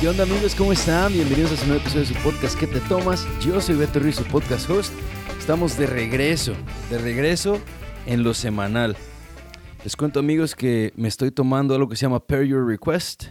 ¿Qué 0.00 0.06
onda 0.06 0.22
amigos? 0.22 0.54
¿Cómo 0.54 0.70
están? 0.70 1.12
Bienvenidos 1.12 1.50
a 1.50 1.56
su 1.56 1.66
nuevo 1.66 1.80
episodio 1.80 2.06
de 2.06 2.14
su 2.14 2.22
podcast 2.22 2.56
¿Qué 2.56 2.68
te 2.68 2.78
tomas? 2.82 3.26
Yo 3.44 3.60
soy 3.60 3.74
Beto 3.74 3.98
Ruiz, 3.98 4.14
su 4.14 4.22
podcast 4.22 4.70
host. 4.70 4.94
Estamos 5.36 5.76
de 5.76 5.88
regreso, 5.88 6.54
de 6.88 6.98
regreso 6.98 7.60
en 8.06 8.22
lo 8.22 8.32
semanal. 8.32 8.96
Les 9.82 9.96
cuento 9.96 10.20
amigos 10.20 10.54
que 10.54 10.92
me 10.94 11.08
estoy 11.08 11.32
tomando 11.32 11.74
algo 11.74 11.88
que 11.88 11.96
se 11.96 12.02
llama 12.02 12.24
Pair 12.24 12.44
Your 12.44 12.64
Request. 12.64 13.24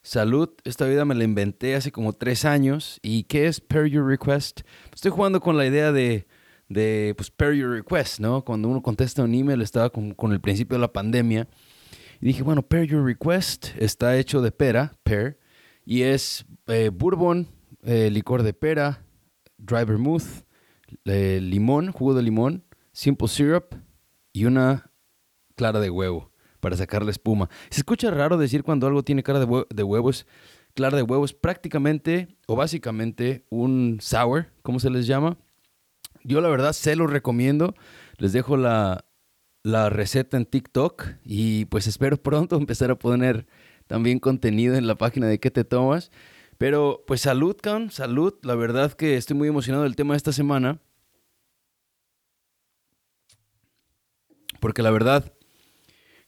Salud, 0.00 0.50
esta 0.62 0.86
vida 0.86 1.04
me 1.04 1.16
la 1.16 1.24
inventé 1.24 1.74
hace 1.74 1.90
como 1.90 2.12
tres 2.12 2.44
años. 2.44 3.00
¿Y 3.02 3.24
qué 3.24 3.48
es 3.48 3.60
Pair 3.60 3.86
Your 3.86 4.06
Request? 4.06 4.60
Estoy 4.94 5.10
jugando 5.10 5.40
con 5.40 5.56
la 5.56 5.66
idea 5.66 5.90
de, 5.90 6.28
de 6.68 7.14
pues, 7.16 7.32
Pair 7.32 7.54
Your 7.54 7.70
Request, 7.72 8.20
¿no? 8.20 8.44
Cuando 8.44 8.68
uno 8.68 8.80
contesta 8.80 9.24
un 9.24 9.34
email, 9.34 9.60
estaba 9.60 9.90
con, 9.90 10.14
con 10.14 10.30
el 10.30 10.40
principio 10.40 10.76
de 10.76 10.82
la 10.82 10.92
pandemia. 10.92 11.48
Y 12.20 12.26
dije, 12.26 12.44
bueno, 12.44 12.62
Pair 12.62 12.84
Your 12.84 13.04
Request 13.04 13.70
está 13.76 14.16
hecho 14.16 14.40
de 14.40 14.52
pera, 14.52 14.96
pear, 15.02 15.39
y 15.90 16.04
es 16.04 16.46
eh, 16.68 16.88
bourbon, 16.94 17.48
eh, 17.82 18.10
licor 18.12 18.44
de 18.44 18.52
pera, 18.52 19.04
dry 19.58 19.84
vermouth, 19.84 20.22
limón, 21.02 21.90
jugo 21.90 22.14
de 22.14 22.22
limón, 22.22 22.62
simple 22.92 23.26
syrup 23.26 23.74
y 24.32 24.44
una 24.44 24.92
clara 25.56 25.80
de 25.80 25.90
huevo 25.90 26.30
para 26.60 26.76
sacar 26.76 27.04
la 27.04 27.10
espuma. 27.10 27.50
Se 27.70 27.80
escucha 27.80 28.12
raro 28.12 28.38
decir 28.38 28.62
cuando 28.62 28.86
algo 28.86 29.02
tiene 29.02 29.24
cara 29.24 29.40
de, 29.40 29.66
de 29.68 29.82
huevo, 29.82 30.10
es 30.10 30.28
clara 30.74 30.96
de 30.96 31.02
huevo, 31.02 31.24
es 31.24 31.32
prácticamente 31.32 32.36
o 32.46 32.54
básicamente 32.54 33.44
un 33.50 33.98
sour, 34.00 34.46
¿cómo 34.62 34.78
se 34.78 34.90
les 34.90 35.08
llama? 35.08 35.38
Yo 36.22 36.40
la 36.40 36.50
verdad 36.50 36.72
se 36.72 36.94
lo 36.94 37.08
recomiendo. 37.08 37.74
Les 38.18 38.32
dejo 38.32 38.56
la, 38.56 39.06
la 39.64 39.90
receta 39.90 40.36
en 40.36 40.46
TikTok 40.46 41.04
y 41.24 41.64
pues 41.64 41.88
espero 41.88 42.16
pronto 42.22 42.56
empezar 42.56 42.92
a 42.92 42.98
poner 43.00 43.48
también 43.90 44.20
contenido 44.20 44.76
en 44.76 44.86
la 44.86 44.94
página 44.94 45.26
de 45.26 45.40
qué 45.40 45.50
te 45.50 45.64
tomas. 45.64 46.12
Pero 46.58 47.02
pues 47.08 47.22
salud, 47.22 47.56
Can, 47.60 47.90
salud. 47.90 48.34
La 48.42 48.54
verdad 48.54 48.92
que 48.92 49.16
estoy 49.16 49.36
muy 49.36 49.48
emocionado 49.48 49.82
del 49.82 49.96
tema 49.96 50.14
de 50.14 50.18
esta 50.18 50.32
semana. 50.32 50.80
Porque 54.60 54.82
la 54.82 54.92
verdad 54.92 55.32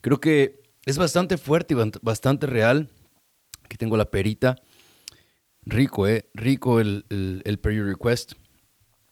creo 0.00 0.18
que 0.18 0.60
es 0.86 0.98
bastante 0.98 1.38
fuerte 1.38 1.74
y 1.74 1.90
bastante 2.02 2.48
real. 2.48 2.88
Aquí 3.62 3.76
tengo 3.76 3.96
la 3.96 4.10
perita. 4.10 4.56
Rico, 5.64 6.08
eh. 6.08 6.28
Rico 6.34 6.80
el, 6.80 7.06
el, 7.10 7.42
el 7.44 7.60
per 7.60 7.74
request. 7.74 8.32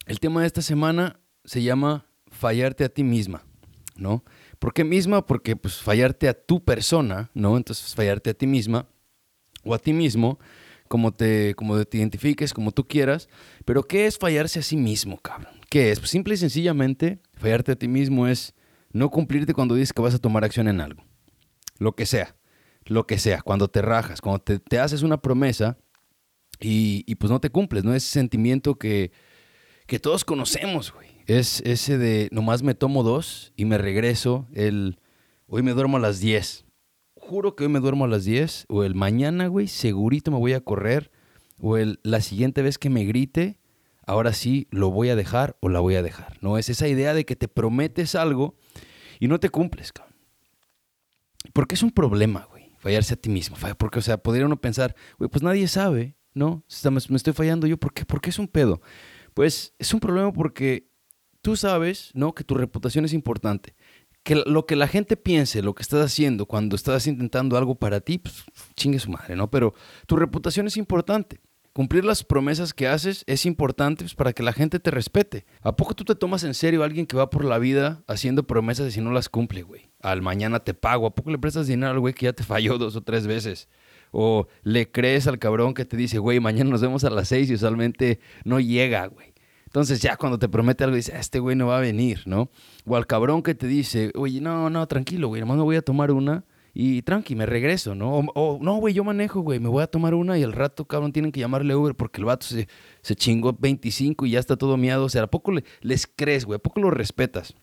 El 0.06 0.18
tema 0.18 0.40
de 0.40 0.48
esta 0.48 0.60
semana 0.60 1.20
se 1.44 1.62
llama 1.62 2.04
fallarte 2.26 2.82
a 2.82 2.88
ti 2.88 3.04
misma, 3.04 3.44
¿no? 3.94 4.24
¿Por 4.60 4.74
qué 4.74 4.84
misma? 4.84 5.26
Porque 5.26 5.56
pues 5.56 5.78
fallarte 5.78 6.28
a 6.28 6.34
tu 6.34 6.62
persona, 6.62 7.30
¿no? 7.32 7.56
Entonces 7.56 7.94
fallarte 7.94 8.30
a 8.30 8.34
ti 8.34 8.46
misma 8.46 8.86
o 9.64 9.74
a 9.74 9.78
ti 9.78 9.94
mismo, 9.94 10.38
como 10.86 11.12
te, 11.12 11.54
como 11.54 11.82
te 11.84 11.96
identifiques, 11.96 12.52
como 12.52 12.70
tú 12.70 12.86
quieras. 12.86 13.28
Pero 13.64 13.82
¿qué 13.82 14.06
es 14.06 14.18
fallarse 14.18 14.58
a 14.58 14.62
sí 14.62 14.76
mismo, 14.76 15.18
cabrón? 15.18 15.54
¿Qué 15.70 15.90
es? 15.90 15.98
Pues 15.98 16.10
simple 16.10 16.34
y 16.34 16.36
sencillamente, 16.36 17.20
fallarte 17.36 17.72
a 17.72 17.76
ti 17.76 17.88
mismo 17.88 18.28
es 18.28 18.54
no 18.92 19.08
cumplirte 19.08 19.54
cuando 19.54 19.74
dices 19.74 19.94
que 19.94 20.02
vas 20.02 20.14
a 20.14 20.18
tomar 20.18 20.44
acción 20.44 20.68
en 20.68 20.82
algo. 20.82 21.02
Lo 21.78 21.96
que 21.96 22.04
sea, 22.04 22.36
lo 22.84 23.06
que 23.06 23.18
sea, 23.18 23.40
cuando 23.40 23.68
te 23.68 23.80
rajas, 23.80 24.20
cuando 24.20 24.40
te, 24.40 24.58
te 24.58 24.78
haces 24.78 25.00
una 25.00 25.22
promesa 25.22 25.78
y, 26.60 27.02
y 27.06 27.14
pues 27.14 27.30
no 27.30 27.40
te 27.40 27.48
cumples, 27.48 27.82
¿no? 27.82 27.94
Ese 27.94 28.08
sentimiento 28.08 28.74
que, 28.74 29.10
que 29.86 29.98
todos 29.98 30.26
conocemos, 30.26 30.92
güey. 30.92 31.08
Es 31.30 31.62
ese 31.64 31.96
de 31.96 32.28
nomás 32.32 32.64
me 32.64 32.74
tomo 32.74 33.04
dos 33.04 33.52
y 33.54 33.64
me 33.64 33.78
regreso 33.78 34.48
el 34.52 34.98
hoy 35.46 35.62
me 35.62 35.70
duermo 35.70 35.98
a 35.98 36.00
las 36.00 36.18
10. 36.18 36.64
Juro 37.14 37.54
que 37.54 37.62
hoy 37.62 37.70
me 37.70 37.78
duermo 37.78 38.04
a 38.04 38.08
las 38.08 38.24
10 38.24 38.64
o 38.68 38.82
el 38.82 38.96
mañana, 38.96 39.46
güey, 39.46 39.68
segurito 39.68 40.32
me 40.32 40.38
voy 40.38 40.54
a 40.54 40.60
correr 40.60 41.12
o 41.60 41.76
el 41.76 42.00
la 42.02 42.20
siguiente 42.20 42.62
vez 42.62 42.78
que 42.78 42.90
me 42.90 43.04
grite, 43.04 43.60
ahora 44.04 44.32
sí 44.32 44.66
lo 44.72 44.90
voy 44.90 45.08
a 45.08 45.14
dejar 45.14 45.56
o 45.60 45.68
la 45.68 45.78
voy 45.78 45.94
a 45.94 46.02
dejar. 46.02 46.36
No 46.40 46.58
es 46.58 46.68
esa 46.68 46.88
idea 46.88 47.14
de 47.14 47.24
que 47.24 47.36
te 47.36 47.46
prometes 47.46 48.16
algo 48.16 48.56
y 49.20 49.28
no 49.28 49.38
te 49.38 49.50
cumples, 49.50 49.92
cabrón. 49.92 50.16
Porque 51.52 51.76
es 51.76 51.84
un 51.84 51.92
problema, 51.92 52.48
güey, 52.50 52.72
fallarse 52.78 53.14
a 53.14 53.16
ti 53.16 53.30
mismo. 53.30 53.56
Porque, 53.78 54.00
o 54.00 54.02
sea, 54.02 54.18
podría 54.18 54.46
uno 54.46 54.60
pensar, 54.60 54.96
güey, 55.16 55.30
pues 55.30 55.44
nadie 55.44 55.68
sabe, 55.68 56.16
¿no? 56.34 56.64
Me, 56.90 57.16
estoy 57.16 57.34
fallando 57.34 57.68
yo, 57.68 57.76
¿por 57.76 57.92
qué? 57.92 58.04
¿Por 58.04 58.20
qué 58.20 58.30
es 58.30 58.38
un 58.40 58.48
pedo? 58.48 58.82
Pues 59.32 59.74
es 59.78 59.94
un 59.94 60.00
problema 60.00 60.32
porque 60.32 60.89
tú 61.42 61.56
sabes, 61.56 62.10
¿no? 62.14 62.34
Que 62.34 62.44
tu 62.44 62.54
reputación 62.54 63.04
es 63.04 63.12
importante. 63.12 63.74
Que 64.22 64.34
lo 64.34 64.66
que 64.66 64.76
la 64.76 64.86
gente 64.86 65.16
piense, 65.16 65.62
lo 65.62 65.74
que 65.74 65.82
estás 65.82 66.04
haciendo 66.04 66.46
cuando 66.46 66.76
estás 66.76 67.06
intentando 67.06 67.56
algo 67.56 67.76
para 67.76 68.00
ti, 68.00 68.18
pues 68.18 68.44
chingue 68.76 68.98
su 68.98 69.10
madre, 69.10 69.34
¿no? 69.34 69.50
Pero 69.50 69.74
tu 70.06 70.16
reputación 70.16 70.66
es 70.66 70.76
importante. 70.76 71.40
Cumplir 71.72 72.04
las 72.04 72.24
promesas 72.24 72.74
que 72.74 72.88
haces 72.88 73.22
es 73.28 73.46
importante 73.46 74.02
pues, 74.02 74.14
para 74.14 74.32
que 74.32 74.42
la 74.42 74.52
gente 74.52 74.80
te 74.80 74.90
respete. 74.90 75.46
¿A 75.62 75.76
poco 75.76 75.94
tú 75.94 76.04
te 76.04 76.16
tomas 76.16 76.42
en 76.42 76.52
serio 76.52 76.82
a 76.82 76.84
alguien 76.84 77.06
que 77.06 77.16
va 77.16 77.30
por 77.30 77.44
la 77.44 77.58
vida 77.58 78.02
haciendo 78.08 78.42
promesas 78.42 78.88
y 78.88 78.90
si 78.90 79.00
no 79.00 79.12
las 79.12 79.28
cumple, 79.28 79.62
güey? 79.62 79.90
Al 80.02 80.20
mañana 80.20 80.60
te 80.60 80.74
pago. 80.74 81.06
¿A 81.06 81.14
poco 81.14 81.30
le 81.30 81.38
prestas 81.38 81.68
dinero 81.68 81.92
al 81.92 82.00
güey 82.00 82.12
que 82.12 82.26
ya 82.26 82.32
te 82.32 82.42
falló 82.42 82.76
dos 82.76 82.96
o 82.96 83.02
tres 83.02 83.26
veces? 83.26 83.68
O 84.10 84.48
le 84.64 84.90
crees 84.90 85.28
al 85.28 85.38
cabrón 85.38 85.72
que 85.72 85.84
te 85.84 85.96
dice, 85.96 86.18
güey, 86.18 86.40
mañana 86.40 86.70
nos 86.70 86.80
vemos 86.80 87.04
a 87.04 87.10
las 87.10 87.28
seis 87.28 87.48
y 87.48 87.54
usualmente 87.54 88.18
no 88.44 88.58
llega, 88.58 89.06
güey. 89.06 89.29
Entonces 89.70 90.00
ya 90.02 90.16
cuando 90.16 90.36
te 90.38 90.48
promete 90.48 90.82
algo 90.82 90.96
dices, 90.96 91.14
"Ah, 91.14 91.20
este 91.20 91.38
güey 91.38 91.54
no 91.54 91.68
va 91.68 91.78
a 91.78 91.80
venir, 91.80 92.22
¿no? 92.26 92.50
O 92.84 92.96
al 92.96 93.06
cabrón 93.06 93.42
que 93.42 93.54
te 93.54 93.68
dice, 93.68 94.10
oye, 94.16 94.40
no, 94.40 94.68
no, 94.68 94.86
tranquilo, 94.88 95.28
güey, 95.28 95.40
nomás 95.40 95.58
me 95.58 95.62
voy 95.62 95.76
a 95.76 95.82
tomar 95.82 96.10
una 96.10 96.44
y 96.74 97.02
tranqui, 97.02 97.34
me 97.36 97.46
regreso, 97.46 97.94
¿no? 97.94 98.18
O, 98.34 98.58
no, 98.60 98.76
güey, 98.76 98.94
yo 98.94 99.04
manejo, 99.04 99.40
güey, 99.42 99.60
me 99.60 99.68
voy 99.68 99.82
a 99.82 99.86
tomar 99.86 100.14
una 100.14 100.36
y 100.38 100.42
al 100.42 100.52
rato, 100.52 100.84
cabrón, 100.86 101.12
tienen 101.12 101.30
que 101.30 101.38
llamarle 101.40 101.74
Uber 101.76 101.94
porque 101.94 102.20
el 102.20 102.24
vato 102.24 102.46
se, 102.46 102.68
se 103.02 103.14
chingó 103.14 103.52
25 103.58 104.26
y 104.26 104.32
ya 104.32 104.40
está 104.40 104.56
todo 104.56 104.76
miado. 104.76 105.04
O 105.04 105.08
sea, 105.08 105.22
¿a 105.22 105.26
poco 105.28 105.52
le- 105.52 105.64
les 105.82 106.06
crees, 106.06 106.44
güey? 106.44 106.56
¿A 106.56 106.62
poco 106.62 106.80
lo 106.80 106.90
respetas? 106.90 107.54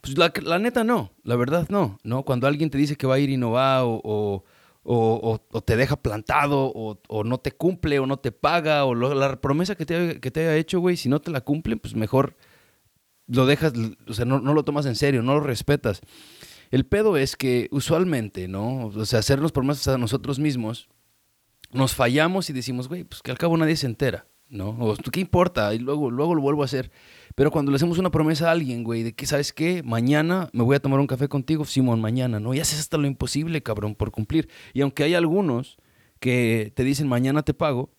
Pues 0.00 0.16
la, 0.18 0.32
la 0.42 0.58
neta 0.58 0.84
no, 0.84 1.10
la 1.24 1.36
verdad 1.36 1.66
no, 1.68 1.98
¿no? 2.04 2.22
Cuando 2.22 2.46
alguien 2.46 2.70
te 2.70 2.78
dice 2.78 2.96
que 2.96 3.06
va 3.06 3.14
a 3.16 3.18
ir 3.18 3.30
y 3.30 3.36
no 3.36 3.50
va 3.50 3.84
o, 3.84 4.00
o, 4.04 4.44
o- 4.88 5.60
te 5.62 5.76
deja 5.76 5.96
plantado 5.96 6.72
o, 6.74 7.24
no 7.24 7.38
te 7.38 7.52
cumple 7.52 7.98
o 7.98 8.06
no 8.06 8.18
te 8.18 8.30
paga 8.32 8.84
o 8.84 8.94
la 8.94 9.40
promesa 9.40 9.74
que 9.74 9.84
te, 9.86 10.20
que 10.20 10.30
te 10.30 10.40
haya 10.40 10.56
hecho, 10.56 10.80
güey, 10.80 10.96
si 10.96 11.08
no 11.08 11.20
te 11.20 11.30
la 11.30 11.40
cumplen, 11.40 11.78
pues 11.78 11.94
mejor 11.94 12.36
lo 13.26 13.46
dejas, 13.46 13.72
o 14.06 14.12
sea, 14.12 14.24
no, 14.24 14.38
no 14.40 14.54
lo 14.54 14.64
tomas 14.64 14.86
en 14.86 14.94
serio, 14.94 15.22
no 15.22 15.34
lo 15.34 15.40
respetas. 15.40 16.00
El 16.70 16.84
pedo 16.86 17.16
es 17.16 17.36
que 17.36 17.68
usualmente, 17.72 18.48
¿no? 18.48 18.86
O 18.86 19.04
sea, 19.06 19.18
hacernos 19.20 19.52
promesas 19.52 19.88
a 19.88 19.98
nosotros 19.98 20.38
mismos, 20.38 20.88
nos 21.72 21.94
fallamos 21.94 22.48
y 22.50 22.52
decimos, 22.52 22.88
güey, 22.88 23.04
pues 23.04 23.22
que 23.22 23.30
al 23.32 23.38
cabo 23.38 23.56
nadie 23.56 23.76
se 23.76 23.86
entera, 23.86 24.26
¿no? 24.48 24.70
O 24.70 24.96
¿qué 25.12 25.20
importa? 25.20 25.74
Y 25.74 25.78
luego, 25.80 26.10
luego 26.10 26.34
lo 26.34 26.40
vuelvo 26.42 26.62
a 26.62 26.66
hacer. 26.66 26.90
Pero 27.36 27.52
cuando 27.52 27.70
le 27.70 27.76
hacemos 27.76 27.98
una 27.98 28.10
promesa 28.10 28.48
a 28.48 28.52
alguien, 28.52 28.82
güey, 28.82 29.04
de 29.04 29.14
que, 29.14 29.26
¿sabes 29.26 29.52
qué? 29.52 29.84
Mañana 29.84 30.50
me 30.52 30.64
voy 30.64 30.74
a 30.74 30.80
tomar 30.80 30.98
un 30.98 31.06
café 31.06 31.28
contigo, 31.28 31.64
Simón, 31.64 32.00
mañana, 32.00 32.40
¿no? 32.40 32.52
Y 32.54 32.58
haces 32.58 32.80
hasta 32.80 32.98
lo 32.98 33.06
imposible, 33.06 33.62
cabrón, 33.62 33.94
por 33.94 34.10
cumplir. 34.10 34.48
Y 34.74 34.80
aunque 34.80 35.04
hay 35.04 35.14
algunos 35.14 35.76
que 36.18 36.72
te 36.74 36.82
dicen, 36.82 37.06
mañana 37.06 37.42
te 37.42 37.54
pago, 37.54 37.90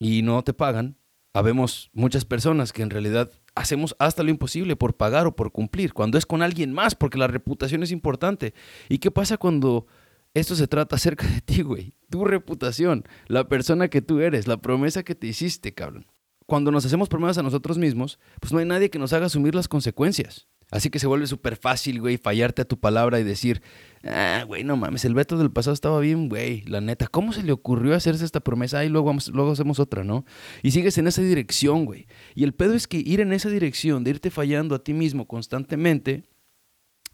y 0.00 0.22
no 0.22 0.42
te 0.42 0.54
pagan, 0.54 0.96
habemos 1.34 1.90
muchas 1.92 2.24
personas 2.24 2.72
que 2.72 2.82
en 2.82 2.90
realidad 2.90 3.30
hacemos 3.54 3.94
hasta 3.98 4.22
lo 4.22 4.30
imposible 4.30 4.74
por 4.74 4.96
pagar 4.96 5.26
o 5.26 5.36
por 5.36 5.52
cumplir, 5.52 5.92
cuando 5.92 6.18
es 6.18 6.26
con 6.26 6.42
alguien 6.42 6.72
más, 6.72 6.94
porque 6.94 7.18
la 7.18 7.28
reputación 7.28 7.82
es 7.82 7.92
importante. 7.92 8.54
¿Y 8.88 8.98
qué 8.98 9.10
pasa 9.10 9.36
cuando 9.36 9.86
esto 10.34 10.56
se 10.56 10.66
trata 10.66 10.96
acerca 10.96 11.26
de 11.26 11.40
ti, 11.42 11.62
güey? 11.62 11.94
Tu 12.08 12.24
reputación, 12.24 13.04
la 13.26 13.46
persona 13.46 13.88
que 13.88 14.00
tú 14.00 14.20
eres, 14.20 14.48
la 14.48 14.56
promesa 14.56 15.02
que 15.02 15.14
te 15.14 15.28
hiciste, 15.28 15.74
cabrón. 15.74 16.06
Cuando 16.50 16.72
nos 16.72 16.84
hacemos 16.84 17.08
promesas 17.08 17.38
a 17.38 17.42
nosotros 17.44 17.78
mismos, 17.78 18.18
pues 18.40 18.52
no 18.52 18.58
hay 18.58 18.64
nadie 18.64 18.90
que 18.90 18.98
nos 18.98 19.12
haga 19.12 19.26
asumir 19.26 19.54
las 19.54 19.68
consecuencias. 19.68 20.48
Así 20.72 20.90
que 20.90 20.98
se 20.98 21.06
vuelve 21.06 21.28
súper 21.28 21.54
fácil, 21.54 22.00
güey, 22.00 22.16
fallarte 22.16 22.62
a 22.62 22.64
tu 22.64 22.80
palabra 22.80 23.20
y 23.20 23.22
decir, 23.22 23.62
ah, 24.02 24.42
güey, 24.48 24.64
no 24.64 24.76
mames, 24.76 25.04
el 25.04 25.14
Beto 25.14 25.38
del 25.38 25.52
pasado 25.52 25.74
estaba 25.74 26.00
bien, 26.00 26.28
güey, 26.28 26.62
la 26.62 26.80
neta, 26.80 27.06
¿cómo 27.06 27.32
se 27.32 27.44
le 27.44 27.52
ocurrió 27.52 27.94
hacerse 27.94 28.24
esta 28.24 28.40
promesa? 28.40 28.84
Y 28.84 28.88
luego, 28.88 29.16
luego 29.32 29.52
hacemos 29.52 29.78
otra, 29.78 30.02
¿no? 30.02 30.24
Y 30.60 30.72
sigues 30.72 30.98
en 30.98 31.06
esa 31.06 31.22
dirección, 31.22 31.84
güey. 31.84 32.08
Y 32.34 32.42
el 32.42 32.52
pedo 32.52 32.74
es 32.74 32.88
que 32.88 32.96
ir 32.98 33.20
en 33.20 33.32
esa 33.32 33.48
dirección, 33.48 34.02
de 34.02 34.10
irte 34.10 34.32
fallando 34.32 34.74
a 34.74 34.82
ti 34.82 34.92
mismo 34.92 35.28
constantemente, 35.28 36.24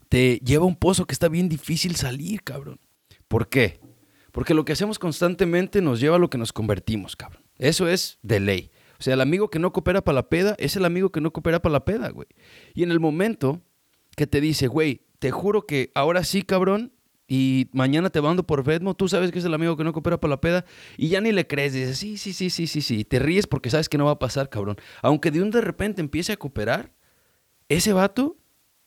te 0.09 0.39
lleva 0.39 0.65
a 0.65 0.69
un 0.69 0.77
pozo 0.77 1.05
que 1.05 1.13
está 1.13 1.29
bien 1.29 1.51
difícil 1.51 1.95
salir, 1.97 2.43
cabrón. 2.43 2.81
¿Por 3.29 3.51
qué? 3.51 3.81
Porque 4.33 4.55
lo 4.55 4.65
que 4.65 4.73
hacemos 4.73 4.99
constantemente 4.99 5.83
nos 5.83 6.01
lleva 6.01 6.17
a 6.17 6.19
lo 6.19 6.31
que 6.31 6.39
nos 6.39 6.55
convertimos, 6.55 7.17
cabrón. 7.17 7.43
Eso 7.59 7.87
es 7.87 8.19
de 8.23 8.41
ley. 8.41 8.71
O 8.99 9.03
sea, 9.03 9.15
el 9.15 9.21
amigo 9.21 9.51
que 9.51 9.59
no 9.59 9.73
coopera 9.73 10.03
para 10.03 10.17
la 10.17 10.29
peda 10.29 10.55
es 10.59 10.77
el 10.77 10.85
amigo 10.85 11.11
que 11.11 11.21
no 11.21 11.33
coopera 11.33 11.61
para 11.61 11.75
la 11.75 11.85
peda, 11.85 12.11
güey. 12.11 12.29
Y 12.75 12.83
en 12.83 12.91
el 12.91 13.01
momento 13.01 13.63
que 14.17 14.27
te 14.27 14.41
dice, 14.41 14.67
güey, 14.67 15.03
te 15.19 15.31
juro 15.31 15.67
que 15.67 15.91
ahora 15.95 16.25
sí, 16.25 16.43
cabrón, 16.43 16.93
y 17.29 17.69
mañana 17.73 18.11
te 18.11 18.21
mando 18.21 18.47
por 18.47 18.63
Venmo, 18.63 18.95
tú 18.95 19.09
sabes 19.09 19.33
que 19.33 19.41
es 19.41 19.45
el 19.45 19.53
amigo 19.55 19.77
que 19.77 19.85
no 19.85 19.93
coopera 19.93 20.21
para 20.21 20.31
la 20.31 20.41
peda, 20.41 20.65
y 20.97 21.09
ya 21.09 21.21
ni 21.21 21.33
le 21.33 21.47
crees, 21.47 21.73
dices, 21.73 21.99
sí, 21.99 22.17
sí, 22.17 22.33
sí, 22.33 22.51
sí, 22.51 22.67
sí, 22.67 22.81
sí, 22.81 23.05
te 23.05 23.19
ríes 23.19 23.47
porque 23.47 23.69
sabes 23.69 23.89
que 23.89 23.99
no 23.99 24.05
va 24.05 24.13
a 24.13 24.19
pasar, 24.19 24.49
cabrón. 24.49 24.77
Aunque 25.03 25.31
de 25.31 25.43
un 25.43 25.51
de 25.51 25.61
repente 25.61 26.01
empiece 26.01 26.33
a 26.33 26.37
cooperar, 26.37 26.95
ese 27.69 27.93
vato 27.93 28.37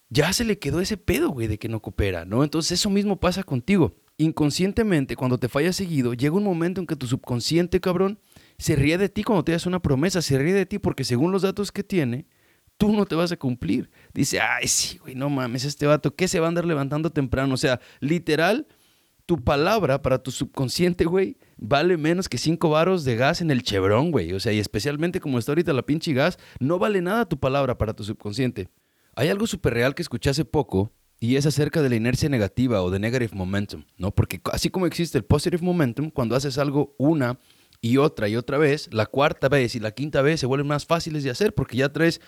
ya 0.09 0.31
se 0.33 0.45
le 0.45 0.57
quedó 0.57 0.79
ese 0.79 0.97
pedo, 0.97 1.29
güey, 1.29 1.47
de 1.47 1.59
que 1.59 1.67
no 1.69 1.81
coopera, 1.81 2.25
¿no? 2.25 2.43
Entonces 2.43 2.79
eso 2.79 2.89
mismo 2.89 3.19
pasa 3.19 3.43
contigo. 3.43 3.95
inconscientemente, 4.17 5.15
cuando 5.15 5.37
te 5.37 5.47
fallas 5.47 5.77
seguido, 5.77 6.13
llega 6.13 6.35
un 6.35 6.43
momento 6.43 6.81
en 6.81 6.87
que 6.87 6.97
tu 6.97 7.07
subconsciente, 7.07 7.79
cabrón, 7.79 8.19
se 8.59 8.75
ríe 8.75 8.97
de 8.97 9.09
ti 9.09 9.23
cuando 9.23 9.43
te 9.43 9.53
das 9.53 9.65
una 9.65 9.81
promesa, 9.81 10.21
se 10.21 10.37
ríe 10.37 10.53
de 10.53 10.65
ti 10.65 10.77
porque 10.77 11.03
según 11.03 11.31
los 11.31 11.41
datos 11.41 11.71
que 11.71 11.83
tiene, 11.83 12.27
tú 12.77 12.91
no 12.93 13.05
te 13.05 13.15
vas 13.15 13.31
a 13.31 13.37
cumplir. 13.37 13.89
Dice, 14.13 14.39
ay, 14.41 14.67
sí, 14.67 14.97
güey, 14.97 15.15
no 15.15 15.29
mames, 15.29 15.63
este 15.63 15.87
vato, 15.87 16.15
¿qué 16.15 16.27
se 16.27 16.39
va 16.39 16.47
a 16.47 16.49
andar 16.49 16.65
levantando 16.65 17.09
temprano? 17.09 17.53
O 17.53 17.57
sea, 17.57 17.79
literal, 18.01 18.67
tu 19.25 19.43
palabra 19.43 20.01
para 20.01 20.21
tu 20.21 20.31
subconsciente, 20.31 21.05
güey, 21.05 21.37
vale 21.57 21.97
menos 21.97 22.27
que 22.27 22.37
cinco 22.37 22.69
varos 22.69 23.05
de 23.05 23.15
gas 23.15 23.41
en 23.41 23.49
el 23.49 23.63
Chevron, 23.63 24.11
güey. 24.11 24.33
O 24.33 24.39
sea, 24.41 24.51
y 24.51 24.59
especialmente 24.59 25.21
como 25.21 25.39
está 25.39 25.53
ahorita 25.53 25.71
la 25.71 25.85
pinche 25.85 26.13
gas, 26.13 26.37
no 26.59 26.79
vale 26.79 27.01
nada 27.01 27.29
tu 27.29 27.39
palabra 27.39 27.77
para 27.77 27.93
tu 27.93 28.03
subconsciente. 28.03 28.69
Hay 29.15 29.29
algo 29.29 29.47
súper 29.47 29.73
real 29.73 29.95
que 29.95 30.01
escuché 30.01 30.29
hace 30.29 30.43
poco 30.43 30.91
y 31.19 31.37
es 31.37 31.45
acerca 31.45 31.81
de 31.81 31.89
la 31.89 31.95
inercia 31.95 32.27
negativa 32.27 32.81
o 32.81 32.89
de 32.89 32.99
negative 32.99 33.31
momentum, 33.33 33.83
¿no? 33.97 34.11
Porque 34.11 34.41
así 34.51 34.69
como 34.69 34.85
existe 34.85 35.17
el 35.17 35.25
positive 35.25 35.63
momentum, 35.63 36.09
cuando 36.09 36.35
haces 36.35 36.57
algo 36.57 36.95
una 36.97 37.39
y 37.81 37.97
otra 37.97 38.27
y 38.27 38.35
otra 38.35 38.57
vez, 38.57 38.89
la 38.91 39.05
cuarta 39.05 39.47
vez 39.47 39.75
y 39.75 39.79
la 39.79 39.91
quinta 39.91 40.21
vez 40.21 40.39
se 40.39 40.45
vuelven 40.45 40.67
más 40.67 40.85
fáciles 40.85 41.23
de 41.23 41.29
hacer 41.29 41.53
porque 41.53 41.77
ya 41.77 41.93
traes 41.93 42.19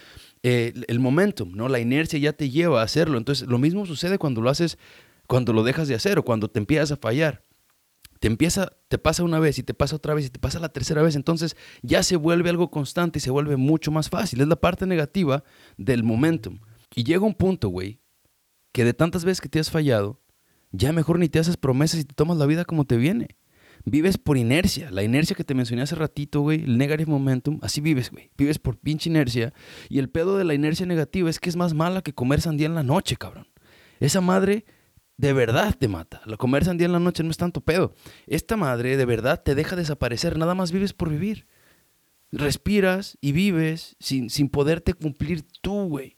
eh, 0.43 0.73
el 0.87 0.99
momentum, 0.99 1.51
¿no? 1.53 1.67
La 1.67 1.79
inercia 1.79 2.17
ya 2.19 2.33
te 2.33 2.49
lleva 2.49 2.81
a 2.81 2.85
hacerlo. 2.85 3.17
Entonces, 3.17 3.47
lo 3.47 3.57
mismo 3.57 3.85
sucede 3.85 4.17
cuando 4.17 4.41
lo 4.41 4.49
haces, 4.49 4.77
cuando 5.27 5.51
lo 5.51 5.63
dejas 5.63 5.87
de 5.87 5.95
hacer 5.95 6.17
o 6.19 6.23
cuando 6.23 6.49
te 6.49 6.59
empiezas 6.59 6.91
a 6.91 6.97
fallar. 6.97 7.43
Te 8.19 8.27
empieza, 8.27 8.71
te 8.87 8.97
pasa 8.97 9.23
una 9.23 9.39
vez 9.39 9.57
y 9.57 9.63
te 9.63 9.73
pasa 9.73 9.95
otra 9.95 10.13
vez 10.13 10.27
y 10.27 10.29
te 10.29 10.39
pasa 10.39 10.59
la 10.59 10.69
tercera 10.69 11.01
vez, 11.01 11.15
entonces 11.15 11.57
ya 11.81 12.03
se 12.03 12.17
vuelve 12.17 12.51
algo 12.51 12.69
constante 12.69 13.17
y 13.17 13.21
se 13.21 13.31
vuelve 13.31 13.57
mucho 13.57 13.91
más 13.91 14.09
fácil. 14.09 14.41
Es 14.41 14.47
la 14.47 14.57
parte 14.57 14.85
negativa 14.85 15.43
del 15.77 16.03
momentum. 16.03 16.59
Y 16.95 17.03
llega 17.03 17.25
un 17.25 17.33
punto, 17.33 17.69
güey, 17.69 17.99
que 18.71 18.85
de 18.85 18.93
tantas 18.93 19.25
veces 19.25 19.41
que 19.41 19.49
te 19.49 19.59
has 19.59 19.71
fallado, 19.71 20.21
ya 20.71 20.93
mejor 20.93 21.19
ni 21.19 21.29
te 21.29 21.39
haces 21.39 21.57
promesas 21.57 21.99
y 21.99 22.03
te 22.05 22.13
tomas 22.13 22.37
la 22.37 22.45
vida 22.45 22.63
como 22.63 22.85
te 22.85 22.95
viene. 22.95 23.35
Vives 23.85 24.17
por 24.17 24.37
inercia, 24.37 24.91
la 24.91 25.03
inercia 25.03 25.35
que 25.35 25.43
te 25.43 25.53
mencioné 25.53 25.81
hace 25.81 25.95
ratito, 25.95 26.41
güey, 26.41 26.63
el 26.63 26.77
negative 26.77 27.09
momentum, 27.09 27.59
así 27.61 27.81
vives, 27.81 28.11
güey. 28.11 28.29
Vives 28.37 28.59
por 28.59 28.77
pinche 28.77 29.09
inercia. 29.09 29.53
Y 29.89 29.99
el 29.99 30.09
pedo 30.09 30.37
de 30.37 30.43
la 30.43 30.53
inercia 30.53 30.85
negativa 30.85 31.29
es 31.29 31.39
que 31.39 31.49
es 31.49 31.55
más 31.55 31.73
mala 31.73 32.01
que 32.01 32.13
comer 32.13 32.41
sandía 32.41 32.67
en 32.67 32.75
la 32.75 32.83
noche, 32.83 33.15
cabrón. 33.17 33.47
Esa 33.99 34.21
madre 34.21 34.65
de 35.17 35.33
verdad 35.33 35.75
te 35.77 35.87
mata. 35.87 36.21
La 36.25 36.37
comer 36.37 36.65
sandía 36.65 36.85
en 36.85 36.93
la 36.93 36.99
noche 36.99 37.23
no 37.23 37.31
es 37.31 37.37
tanto 37.37 37.61
pedo. 37.61 37.93
Esta 38.27 38.57
madre 38.57 38.97
de 38.97 39.05
verdad 39.05 39.41
te 39.43 39.55
deja 39.55 39.75
desaparecer, 39.75 40.37
nada 40.37 40.55
más 40.55 40.71
vives 40.71 40.93
por 40.93 41.09
vivir. 41.09 41.47
Respiras 42.31 43.17
y 43.21 43.31
vives 43.31 43.95
sin, 43.99 44.29
sin 44.29 44.49
poderte 44.49 44.93
cumplir 44.93 45.43
tú, 45.61 45.87
güey. 45.87 46.17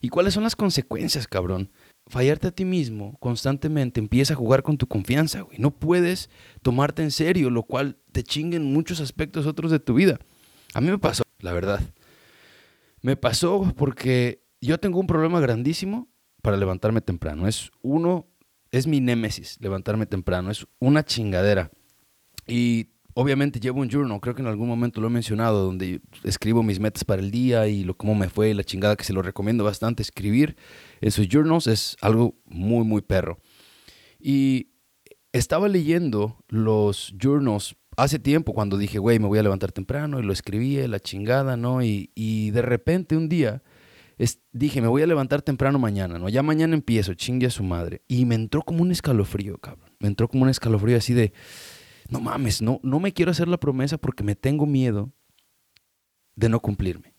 ¿Y 0.00 0.08
cuáles 0.08 0.34
son 0.34 0.42
las 0.42 0.56
consecuencias, 0.56 1.26
cabrón? 1.26 1.70
Fallarte 2.06 2.48
a 2.48 2.50
ti 2.50 2.64
mismo 2.64 3.16
constantemente 3.18 3.98
empieza 3.98 4.34
a 4.34 4.36
jugar 4.36 4.62
con 4.62 4.76
tu 4.76 4.86
confianza, 4.86 5.40
güey. 5.40 5.58
No 5.58 5.70
puedes 5.70 6.28
tomarte 6.62 7.02
en 7.02 7.10
serio, 7.10 7.48
lo 7.50 7.62
cual 7.62 7.98
te 8.12 8.22
chinga 8.22 8.56
en 8.56 8.72
muchos 8.72 9.00
aspectos 9.00 9.46
otros 9.46 9.70
de 9.70 9.80
tu 9.80 9.94
vida. 9.94 10.18
A 10.74 10.80
mí 10.80 10.90
me 10.90 10.98
pasó, 10.98 11.22
la 11.40 11.52
verdad. 11.52 11.80
Me 13.00 13.16
pasó 13.16 13.72
porque 13.76 14.44
yo 14.60 14.78
tengo 14.78 15.00
un 15.00 15.06
problema 15.06 15.40
grandísimo 15.40 16.08
para 16.42 16.58
levantarme 16.58 17.00
temprano. 17.00 17.48
Es 17.48 17.70
uno, 17.80 18.26
es 18.70 18.86
mi 18.86 19.00
némesis, 19.00 19.56
levantarme 19.60 20.04
temprano. 20.04 20.50
Es 20.50 20.66
una 20.78 21.04
chingadera. 21.04 21.70
Y 22.46 22.90
obviamente 23.14 23.60
llevo 23.60 23.80
un 23.80 23.88
journal, 23.88 24.20
creo 24.20 24.34
que 24.34 24.42
en 24.42 24.48
algún 24.48 24.68
momento 24.68 25.00
lo 25.00 25.06
he 25.06 25.10
mencionado, 25.10 25.64
donde 25.64 26.00
escribo 26.24 26.62
mis 26.62 26.80
metas 26.80 27.04
para 27.04 27.22
el 27.22 27.30
día 27.30 27.66
y 27.68 27.84
lo 27.84 27.96
cómo 27.96 28.14
me 28.14 28.28
fue 28.28 28.50
y 28.50 28.54
la 28.54 28.64
chingada 28.64 28.96
que 28.96 29.04
se 29.04 29.12
lo 29.12 29.22
recomiendo 29.22 29.64
bastante 29.64 30.02
escribir 30.02 30.56
en 31.04 31.10
sus 31.10 31.28
journals 31.28 31.66
es 31.66 31.96
algo 32.00 32.34
muy 32.46 32.84
muy 32.84 33.02
perro. 33.02 33.38
Y 34.18 34.70
estaba 35.32 35.68
leyendo 35.68 36.42
los 36.48 37.14
journals 37.22 37.76
hace 37.98 38.18
tiempo 38.18 38.54
cuando 38.54 38.78
dije, 38.78 38.98
güey, 38.98 39.18
me 39.18 39.26
voy 39.26 39.38
a 39.38 39.42
levantar 39.42 39.70
temprano 39.70 40.18
y 40.18 40.22
lo 40.22 40.32
escribí, 40.32 40.76
la 40.86 40.98
chingada, 41.00 41.58
¿no? 41.58 41.82
Y, 41.82 42.10
y 42.14 42.52
de 42.52 42.62
repente 42.62 43.18
un 43.18 43.28
día 43.28 43.62
dije, 44.52 44.80
me 44.80 44.88
voy 44.88 45.02
a 45.02 45.06
levantar 45.06 45.42
temprano 45.42 45.78
mañana, 45.78 46.18
¿no? 46.18 46.30
Ya 46.30 46.42
mañana 46.42 46.74
empiezo, 46.74 47.12
chingue 47.12 47.48
a 47.48 47.50
su 47.50 47.64
madre. 47.64 48.02
Y 48.08 48.24
me 48.24 48.34
entró 48.34 48.62
como 48.62 48.80
un 48.80 48.90
escalofrío, 48.90 49.58
cabrón. 49.58 49.90
Me 49.98 50.08
entró 50.08 50.26
como 50.28 50.44
un 50.44 50.48
escalofrío 50.48 50.96
así 50.96 51.12
de 51.12 51.34
no 52.08 52.20
mames, 52.20 52.62
no, 52.62 52.80
no 52.82 52.98
me 52.98 53.12
quiero 53.12 53.30
hacer 53.30 53.48
la 53.48 53.58
promesa 53.58 53.98
porque 53.98 54.24
me 54.24 54.36
tengo 54.36 54.64
miedo 54.64 55.12
de 56.34 56.48
no 56.48 56.60
cumplirme. 56.60 57.13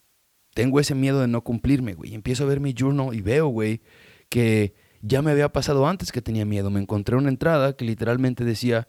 Tengo 0.56 0.80
ese 0.80 0.96
miedo 0.96 1.20
de 1.20 1.28
no 1.28 1.44
cumplirme, 1.44 1.96
güey. 1.96 2.16
Empiezo 2.16 2.46
a 2.46 2.48
ver 2.48 2.62
mi 2.62 2.74
journal 2.74 3.14
y 3.14 3.20
veo, 3.20 3.48
güey, 3.48 3.82
que 4.30 4.74
ya 5.02 5.22
me 5.22 5.32
había 5.32 5.52
pasado 5.52 5.86
antes 5.86 6.14
que 6.14 6.22
tenía 6.22 6.46
miedo. 6.46 6.70
Me 6.70 6.80
encontré 6.80 7.18
una 7.18 7.28
entrada 7.28 7.76
que 7.76 7.84
literalmente 7.84 8.46
decía, 8.46 8.88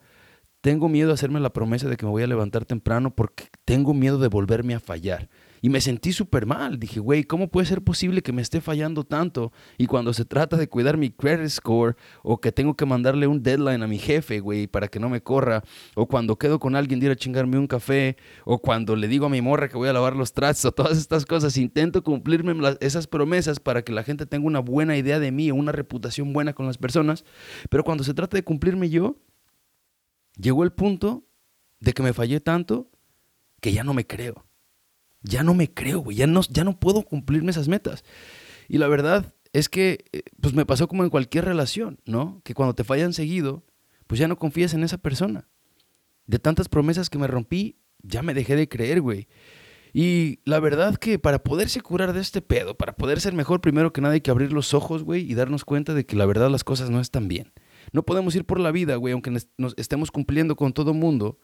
tengo 0.61 0.89
miedo 0.89 1.09
de 1.09 1.15
hacerme 1.15 1.41
la 1.41 1.53
promesa 1.53 1.89
de 1.89 1.97
que 1.97 2.07
me 2.07 2.13
voy 2.13 2.23
a 2.23 2.29
levantar 2.29 2.67
temprano 2.67 3.17
porque 3.17 3.49
tengo 3.65 3.95
miedo 3.95 4.19
de 4.19 4.29
volverme 4.29 4.77
a 4.77 4.81
fallar. 4.81 5.29
Y 5.67 5.69
me 5.69 5.81
sentí 5.81 6.13
súper 6.13 6.47
mal. 6.47 6.79
Dije, 6.79 7.01
güey, 7.01 7.25
¿cómo 7.25 7.49
puede 7.49 7.67
ser 7.67 7.83
posible 7.83 8.23
que 8.23 8.33
me 8.33 8.41
esté 8.41 8.61
fallando 8.61 9.03
tanto? 9.03 9.51
Y 9.79 9.87
cuando 9.87 10.13
se 10.13 10.25
trata 10.25 10.57
de 10.57 10.69
cuidar 10.69 10.97
mi 10.97 11.11
credit 11.11 11.49
score, 11.49 11.97
o 12.23 12.41
que 12.41 12.53
tengo 12.53 12.77
que 12.77 12.87
mandarle 12.87 13.27
un 13.27 13.43
deadline 13.43 13.83
a 13.83 13.89
mi 13.89 13.99
jefe, 13.99 14.39
güey, 14.39 14.69
para 14.69 14.87
que 14.87 15.01
no 15.01 15.09
me 15.09 15.25
corra, 15.25 15.65
o 15.97 16.07
cuando 16.07 16.39
quedo 16.39 16.61
con 16.61 16.77
alguien 16.77 17.01
de 17.01 17.07
ir 17.07 17.11
a 17.11 17.17
chingarme 17.17 17.59
un 17.59 17.67
café, 17.67 18.17
o 18.45 18.63
cuando 18.63 18.95
le 18.95 19.09
digo 19.09 19.27
a 19.27 19.29
mi 19.29 19.43
morra 19.43 19.69
que 19.69 19.77
voy 19.77 19.89
a 19.89 19.93
lavar 19.93 20.15
los 20.15 20.33
trastes, 20.33 20.67
o 20.67 20.71
todas 20.71 20.99
estas 20.99 21.27
cosas, 21.27 21.57
intento 21.57 22.05
cumplirme 22.05 22.55
esas 22.79 23.09
promesas 23.09 23.59
para 23.59 23.83
que 23.83 23.91
la 23.91 24.05
gente 24.05 24.25
tenga 24.25 24.47
una 24.47 24.61
buena 24.61 24.97
idea 24.97 25.19
de 25.19 25.33
mí, 25.33 25.51
una 25.51 25.73
reputación 25.73 26.33
buena 26.33 26.53
con 26.53 26.67
las 26.67 26.79
personas. 26.79 27.25
Pero 27.71 27.83
cuando 27.83 28.05
se 28.05 28.15
trata 28.15 28.37
de 28.37 28.45
cumplirme 28.45 28.89
yo, 28.89 29.19
llegó 30.39 30.63
el 30.63 30.71
punto 30.71 31.27
de 31.81 31.93
que 31.93 32.05
me 32.05 32.13
fallé 32.13 32.39
tanto 32.39 32.89
que 33.61 33.73
ya 33.73 33.83
no 33.83 33.95
me 33.95 34.07
creo 34.07 34.45
ya 35.26 35.43
no 35.43 35.55
me 35.55 35.73
creo, 35.73 36.00
güey, 36.00 36.17
ya 36.17 36.26
no, 36.26 36.40
ya 36.49 36.64
no 36.64 36.78
puedo 36.78 37.02
cumplirme 37.02 37.50
esas 37.50 37.69
metas. 37.69 38.05
Y 38.69 38.78
la 38.78 38.88
verdad 38.88 39.34
es 39.52 39.69
que, 39.69 40.05
eh, 40.12 40.23
pues 40.40 40.55
me 40.55 40.67
pasó 40.67 40.88
como 40.88 41.05
en 41.05 41.11
cualquier 41.11 41.44
relación, 41.44 42.00
¿no? 42.06 42.40
Que 42.44 42.55
cuando 42.55 42.75
te 42.75 42.84
fallan 42.84 43.12
seguido, 43.12 43.64
pues 44.06 44.19
ya 44.19 44.28
no 44.28 44.38
confías 44.38 44.75
en 44.75 44.84
esa 44.84 44.99
persona. 44.99 45.49
De 46.26 46.38
tantas 46.38 46.69
promesas 46.69 47.11
que 47.11 47.19
me 47.19 47.26
rompí, 47.26 47.78
ya 48.02 48.23
me 48.23 48.34
dejé 48.34 48.56
de 48.56 48.69
creer, 48.69 49.00
güey. 49.00 49.28
Y 49.93 50.40
la 50.44 50.61
verdad 50.61 50.96
que 50.96 51.19
para 51.19 51.43
poderse 51.43 51.81
curar 51.81 52.12
de 52.12 52.20
este 52.20 52.43
pedo, 52.43 52.76
para 52.76 52.96
poder 52.96 53.20
ser 53.20 53.32
mejor, 53.32 53.61
primero 53.61 53.93
que 53.93 54.00
nada 54.00 54.14
hay 54.14 54.20
que 54.20 54.31
abrir 54.31 54.52
los 54.52 54.75
ojos, 54.75 55.02
güey, 55.02 55.31
y 55.31 55.34
darnos 55.34 55.64
cuenta 55.64 55.94
de 55.94 56.05
que 56.05 56.17
la 56.17 56.26
verdad 56.26 56.50
las 56.50 56.65
cosas 56.65 56.91
no 56.91 57.01
están 57.01 57.29
bien. 57.29 57.53
No 57.93 58.03
podemos 58.03 58.34
ir 58.36 58.44
por 58.44 58.60
la 58.60 58.72
vida, 58.72 58.96
güey, 58.96 59.12
aunque 59.12 59.31
nos 59.31 59.74
estemos 59.77 60.10
cumpliendo 60.10 60.56
con 60.56 60.72
todo 60.72 60.93
mundo, 60.93 61.39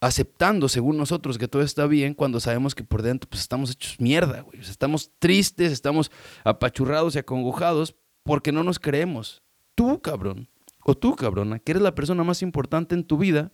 aceptando 0.00 0.68
según 0.68 0.96
nosotros 0.96 1.36
que 1.36 1.46
todo 1.46 1.62
está 1.62 1.86
bien 1.86 2.14
cuando 2.14 2.40
sabemos 2.40 2.74
que 2.74 2.82
por 2.82 3.02
dentro 3.02 3.28
pues 3.28 3.42
estamos 3.42 3.70
hechos 3.70 4.00
mierda, 4.00 4.40
güey. 4.40 4.58
estamos 4.60 5.10
tristes, 5.18 5.72
estamos 5.72 6.10
apachurrados 6.42 7.14
y 7.14 7.18
acongojados 7.18 7.94
porque 8.22 8.50
no 8.50 8.64
nos 8.64 8.78
creemos. 8.78 9.42
Tú, 9.74 10.00
cabrón, 10.00 10.48
o 10.84 10.96
tú, 10.96 11.14
cabrona, 11.16 11.58
que 11.58 11.72
eres 11.72 11.82
la 11.82 11.94
persona 11.94 12.24
más 12.24 12.42
importante 12.42 12.94
en 12.94 13.04
tu 13.04 13.18
vida, 13.18 13.52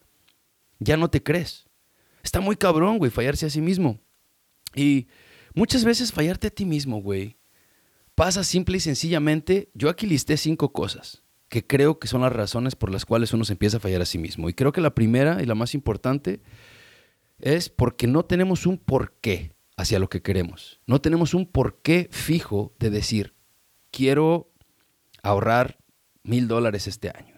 ya 0.78 0.96
no 0.96 1.10
te 1.10 1.22
crees. 1.22 1.66
Está 2.22 2.40
muy 2.40 2.56
cabrón, 2.56 2.98
güey, 2.98 3.10
fallarse 3.10 3.46
a 3.46 3.50
sí 3.50 3.60
mismo. 3.60 4.00
Y 4.74 5.08
muchas 5.54 5.84
veces 5.84 6.12
fallarte 6.12 6.48
a 6.48 6.50
ti 6.50 6.64
mismo, 6.64 7.00
güey, 7.00 7.38
pasa 8.14 8.44
simple 8.44 8.76
y 8.76 8.80
sencillamente, 8.80 9.70
yo 9.74 9.88
aquí 9.88 10.06
listé 10.06 10.36
cinco 10.36 10.72
cosas 10.72 11.25
que 11.48 11.66
creo 11.66 11.98
que 11.98 12.08
son 12.08 12.22
las 12.22 12.32
razones 12.32 12.74
por 12.74 12.90
las 12.90 13.04
cuales 13.04 13.32
uno 13.32 13.44
se 13.44 13.52
empieza 13.52 13.76
a 13.76 13.80
fallar 13.80 14.02
a 14.02 14.06
sí 14.06 14.18
mismo. 14.18 14.48
Y 14.48 14.54
creo 14.54 14.72
que 14.72 14.80
la 14.80 14.94
primera 14.94 15.42
y 15.42 15.46
la 15.46 15.54
más 15.54 15.74
importante 15.74 16.40
es 17.38 17.68
porque 17.68 18.06
no 18.06 18.24
tenemos 18.24 18.66
un 18.66 18.78
porqué 18.78 19.54
hacia 19.76 19.98
lo 19.98 20.08
que 20.08 20.22
queremos. 20.22 20.80
No 20.86 21.00
tenemos 21.00 21.34
un 21.34 21.46
porqué 21.46 22.08
fijo 22.10 22.74
de 22.78 22.90
decir, 22.90 23.34
quiero 23.90 24.50
ahorrar 25.22 25.78
mil 26.22 26.48
dólares 26.48 26.86
este 26.86 27.10
año. 27.10 27.36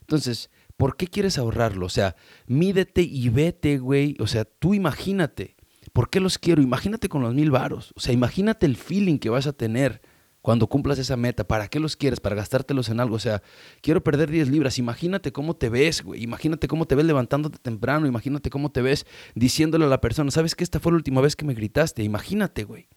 Entonces, 0.00 0.50
¿por 0.76 0.96
qué 0.96 1.06
quieres 1.06 1.38
ahorrarlo? 1.38 1.86
O 1.86 1.90
sea, 1.90 2.16
mídete 2.46 3.02
y 3.02 3.28
vete, 3.28 3.78
güey. 3.78 4.16
O 4.20 4.26
sea, 4.26 4.44
tú 4.44 4.74
imagínate. 4.74 5.56
¿Por 5.92 6.08
qué 6.08 6.20
los 6.20 6.38
quiero? 6.38 6.62
Imagínate 6.62 7.08
con 7.08 7.22
los 7.22 7.34
mil 7.34 7.50
varos. 7.50 7.92
O 7.96 8.00
sea, 8.00 8.12
imagínate 8.12 8.66
el 8.66 8.76
feeling 8.76 9.18
que 9.18 9.30
vas 9.30 9.46
a 9.46 9.52
tener 9.52 10.00
cuando 10.42 10.66
cumplas 10.66 10.98
esa 10.98 11.16
meta, 11.16 11.44
¿para 11.44 11.68
qué 11.68 11.78
los 11.78 11.96
quieres? 11.96 12.18
Para 12.18 12.34
gastártelos 12.34 12.88
en 12.88 12.98
algo. 12.98 13.14
O 13.14 13.20
sea, 13.20 13.42
quiero 13.80 14.02
perder 14.02 14.28
10 14.28 14.48
libras. 14.48 14.76
Imagínate 14.76 15.32
cómo 15.32 15.54
te 15.54 15.68
ves, 15.68 16.02
güey. 16.02 16.22
Imagínate 16.22 16.66
cómo 16.66 16.86
te 16.86 16.96
ves 16.96 17.06
levantándote 17.06 17.58
temprano. 17.58 18.08
Imagínate 18.08 18.50
cómo 18.50 18.72
te 18.72 18.82
ves 18.82 19.06
diciéndole 19.36 19.84
a 19.84 19.88
la 19.88 20.00
persona, 20.00 20.32
¿sabes 20.32 20.56
que 20.56 20.64
esta 20.64 20.80
fue 20.80 20.90
la 20.90 20.96
última 20.96 21.20
vez 21.20 21.36
que 21.36 21.44
me 21.44 21.54
gritaste? 21.54 22.02
Imagínate, 22.02 22.64
güey. 22.64 22.88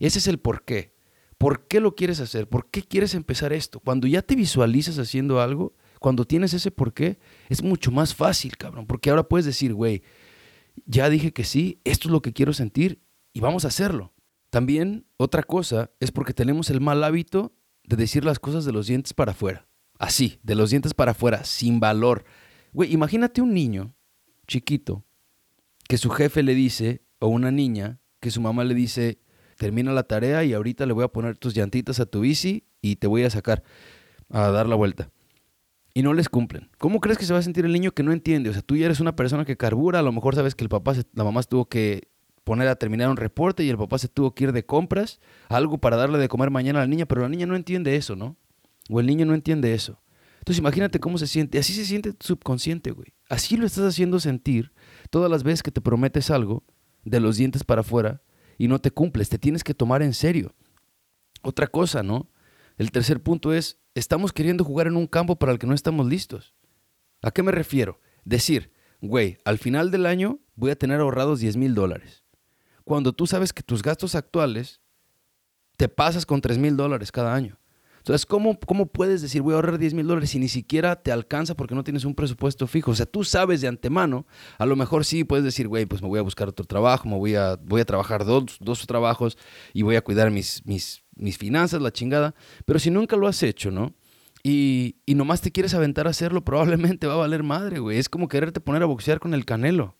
Ese 0.00 0.18
es 0.18 0.26
el 0.26 0.38
por 0.38 0.64
qué. 0.64 0.92
¿Por 1.38 1.68
qué 1.68 1.78
lo 1.78 1.94
quieres 1.94 2.18
hacer? 2.18 2.48
¿Por 2.48 2.68
qué 2.70 2.82
quieres 2.82 3.14
empezar 3.14 3.52
esto? 3.52 3.78
Cuando 3.78 4.08
ya 4.08 4.22
te 4.22 4.34
visualizas 4.34 4.98
haciendo 4.98 5.40
algo, 5.40 5.74
cuando 6.00 6.24
tienes 6.24 6.54
ese 6.54 6.72
por 6.72 6.92
qué, 6.92 7.18
es 7.48 7.62
mucho 7.62 7.92
más 7.92 8.16
fácil, 8.16 8.56
cabrón. 8.56 8.86
Porque 8.86 9.10
ahora 9.10 9.28
puedes 9.28 9.46
decir, 9.46 9.74
güey, 9.74 10.02
ya 10.86 11.08
dije 11.08 11.32
que 11.32 11.44
sí, 11.44 11.80
esto 11.84 12.08
es 12.08 12.12
lo 12.12 12.20
que 12.20 12.32
quiero 12.32 12.52
sentir 12.52 13.00
y 13.32 13.38
vamos 13.38 13.64
a 13.64 13.68
hacerlo. 13.68 14.13
También 14.54 15.04
otra 15.16 15.42
cosa 15.42 15.90
es 15.98 16.12
porque 16.12 16.32
tenemos 16.32 16.70
el 16.70 16.80
mal 16.80 17.02
hábito 17.02 17.56
de 17.82 17.96
decir 17.96 18.24
las 18.24 18.38
cosas 18.38 18.64
de 18.64 18.70
los 18.70 18.86
dientes 18.86 19.12
para 19.12 19.32
afuera. 19.32 19.66
Así, 19.98 20.38
de 20.44 20.54
los 20.54 20.70
dientes 20.70 20.94
para 20.94 21.10
afuera, 21.10 21.42
sin 21.42 21.80
valor. 21.80 22.24
Güey, 22.72 22.92
imagínate 22.92 23.42
un 23.42 23.52
niño 23.52 23.96
chiquito 24.46 25.04
que 25.88 25.98
su 25.98 26.08
jefe 26.08 26.44
le 26.44 26.54
dice, 26.54 27.02
o 27.18 27.26
una 27.26 27.50
niña, 27.50 27.98
que 28.20 28.30
su 28.30 28.40
mamá 28.40 28.62
le 28.62 28.76
dice, 28.76 29.18
termina 29.56 29.90
la 29.90 30.04
tarea 30.04 30.44
y 30.44 30.52
ahorita 30.52 30.86
le 30.86 30.92
voy 30.92 31.02
a 31.02 31.08
poner 31.08 31.36
tus 31.36 31.52
llantitas 31.52 31.98
a 31.98 32.06
tu 32.06 32.20
bici 32.20 32.68
y 32.80 32.94
te 32.94 33.08
voy 33.08 33.24
a 33.24 33.30
sacar 33.30 33.64
a 34.30 34.50
dar 34.50 34.68
la 34.68 34.76
vuelta. 34.76 35.10
Y 35.94 36.04
no 36.04 36.14
les 36.14 36.28
cumplen. 36.28 36.70
¿Cómo 36.78 37.00
crees 37.00 37.18
que 37.18 37.24
se 37.24 37.32
va 37.32 37.40
a 37.40 37.42
sentir 37.42 37.64
el 37.64 37.72
niño 37.72 37.90
que 37.90 38.04
no 38.04 38.12
entiende? 38.12 38.50
O 38.50 38.52
sea, 38.52 38.62
tú 38.62 38.76
ya 38.76 38.86
eres 38.86 39.00
una 39.00 39.16
persona 39.16 39.44
que 39.44 39.56
carbura, 39.56 39.98
a 39.98 40.02
lo 40.02 40.12
mejor 40.12 40.36
sabes 40.36 40.54
que 40.54 40.62
el 40.62 40.70
papá, 40.70 40.94
la 41.12 41.24
mamá 41.24 41.42
tuvo 41.42 41.68
que 41.68 42.13
poner 42.44 42.68
a 42.68 42.76
terminar 42.76 43.08
un 43.08 43.16
reporte 43.16 43.64
y 43.64 43.70
el 43.70 43.78
papá 43.78 43.98
se 43.98 44.08
tuvo 44.08 44.34
que 44.34 44.44
ir 44.44 44.52
de 44.52 44.64
compras, 44.64 45.20
algo 45.48 45.78
para 45.78 45.96
darle 45.96 46.18
de 46.18 46.28
comer 46.28 46.50
mañana 46.50 46.80
a 46.80 46.82
la 46.82 46.88
niña, 46.88 47.06
pero 47.06 47.22
la 47.22 47.28
niña 47.28 47.46
no 47.46 47.56
entiende 47.56 47.96
eso, 47.96 48.14
¿no? 48.14 48.36
O 48.90 49.00
el 49.00 49.06
niño 49.06 49.24
no 49.24 49.34
entiende 49.34 49.74
eso. 49.74 50.00
Entonces 50.38 50.58
imagínate 50.58 51.00
cómo 51.00 51.16
se 51.16 51.26
siente. 51.26 51.58
Así 51.58 51.72
se 51.72 51.86
siente 51.86 52.12
subconsciente, 52.20 52.90
güey. 52.90 53.14
Así 53.30 53.56
lo 53.56 53.64
estás 53.64 53.84
haciendo 53.84 54.20
sentir 54.20 54.72
todas 55.08 55.30
las 55.30 55.42
veces 55.42 55.62
que 55.62 55.70
te 55.70 55.80
prometes 55.80 56.30
algo 56.30 56.64
de 57.02 57.18
los 57.18 57.38
dientes 57.38 57.64
para 57.64 57.80
afuera 57.80 58.22
y 58.58 58.68
no 58.68 58.78
te 58.78 58.90
cumples. 58.90 59.30
Te 59.30 59.38
tienes 59.38 59.64
que 59.64 59.72
tomar 59.72 60.02
en 60.02 60.12
serio. 60.12 60.54
Otra 61.40 61.66
cosa, 61.66 62.02
¿no? 62.02 62.30
El 62.76 62.90
tercer 62.90 63.22
punto 63.22 63.54
es, 63.54 63.78
estamos 63.94 64.32
queriendo 64.32 64.64
jugar 64.64 64.86
en 64.86 64.96
un 64.96 65.06
campo 65.06 65.36
para 65.36 65.52
el 65.52 65.58
que 65.58 65.66
no 65.66 65.74
estamos 65.74 66.06
listos. 66.06 66.54
¿A 67.22 67.30
qué 67.30 67.42
me 67.42 67.52
refiero? 67.52 68.00
Decir, 68.24 68.70
güey, 69.00 69.38
al 69.44 69.56
final 69.58 69.90
del 69.90 70.04
año 70.04 70.40
voy 70.56 70.72
a 70.72 70.76
tener 70.76 71.00
ahorrados 71.00 71.40
10 71.40 71.56
mil 71.56 71.74
dólares. 71.74 72.23
Cuando 72.84 73.12
tú 73.12 73.26
sabes 73.26 73.52
que 73.52 73.62
tus 73.62 73.82
gastos 73.82 74.14
actuales 74.14 74.80
te 75.76 75.88
pasas 75.88 76.26
con 76.26 76.40
3 76.40 76.58
mil 76.58 76.76
dólares 76.76 77.10
cada 77.10 77.34
año. 77.34 77.58
Entonces, 78.04 78.26
¿cómo, 78.26 78.58
¿cómo 78.60 78.84
puedes 78.84 79.22
decir 79.22 79.40
voy 79.40 79.52
a 79.52 79.56
ahorrar 79.56 79.78
10 79.78 79.94
mil 79.94 80.06
dólares 80.06 80.28
si 80.28 80.38
ni 80.38 80.48
siquiera 80.48 80.94
te 80.94 81.10
alcanza 81.10 81.54
porque 81.54 81.74
no 81.74 81.84
tienes 81.84 82.04
un 82.04 82.14
presupuesto 82.14 82.66
fijo? 82.66 82.90
O 82.90 82.94
sea, 82.94 83.06
tú 83.06 83.24
sabes 83.24 83.62
de 83.62 83.68
antemano, 83.68 84.26
a 84.58 84.66
lo 84.66 84.76
mejor 84.76 85.06
sí 85.06 85.24
puedes 85.24 85.42
decir, 85.42 85.68
güey, 85.68 85.86
pues 85.86 86.02
me 86.02 86.08
voy 86.08 86.18
a 86.18 86.22
buscar 86.22 86.46
otro 86.46 86.66
trabajo, 86.66 87.08
me 87.08 87.16
voy 87.16 87.34
a, 87.34 87.56
voy 87.56 87.80
a 87.80 87.86
trabajar 87.86 88.26
dos, 88.26 88.58
dos 88.60 88.86
trabajos 88.86 89.38
y 89.72 89.80
voy 89.80 89.96
a 89.96 90.02
cuidar 90.02 90.30
mis, 90.30 90.60
mis, 90.66 91.02
mis 91.16 91.38
finanzas, 91.38 91.80
la 91.80 91.92
chingada. 91.92 92.34
Pero 92.66 92.78
si 92.78 92.90
nunca 92.90 93.16
lo 93.16 93.26
has 93.26 93.42
hecho, 93.42 93.70
¿no? 93.70 93.94
Y, 94.42 94.96
y 95.06 95.14
nomás 95.14 95.40
te 95.40 95.50
quieres 95.50 95.72
aventar 95.72 96.06
a 96.06 96.10
hacerlo, 96.10 96.44
probablemente 96.44 97.06
va 97.06 97.14
a 97.14 97.16
valer 97.16 97.42
madre, 97.42 97.78
güey. 97.78 97.96
Es 97.96 98.10
como 98.10 98.28
quererte 98.28 98.60
poner 98.60 98.82
a 98.82 98.86
boxear 98.86 99.18
con 99.18 99.32
el 99.32 99.46
canelo. 99.46 99.96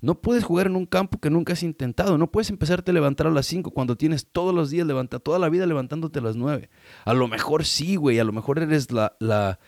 No 0.00 0.20
puedes 0.20 0.44
jugar 0.44 0.66
en 0.68 0.76
un 0.76 0.86
campo 0.86 1.18
que 1.18 1.30
nunca 1.30 1.54
has 1.54 1.62
intentado. 1.62 2.18
No 2.18 2.30
puedes 2.30 2.50
empezarte 2.50 2.92
a 2.92 2.94
levantar 2.94 3.26
a 3.26 3.30
las 3.30 3.46
5 3.46 3.72
cuando 3.72 3.96
tienes 3.96 4.28
todos 4.30 4.54
los 4.54 4.70
días, 4.70 4.86
levanta, 4.86 5.18
toda 5.18 5.38
la 5.38 5.48
vida 5.48 5.66
levantándote 5.66 6.20
a 6.20 6.22
las 6.22 6.36
9. 6.36 6.70
A 7.04 7.14
lo 7.14 7.26
mejor 7.26 7.64
sí, 7.64 7.96
güey. 7.96 8.18
A 8.18 8.24
lo 8.24 8.32
mejor 8.32 8.58
eres 8.60 8.92
la, 8.92 9.16
la, 9.18 9.58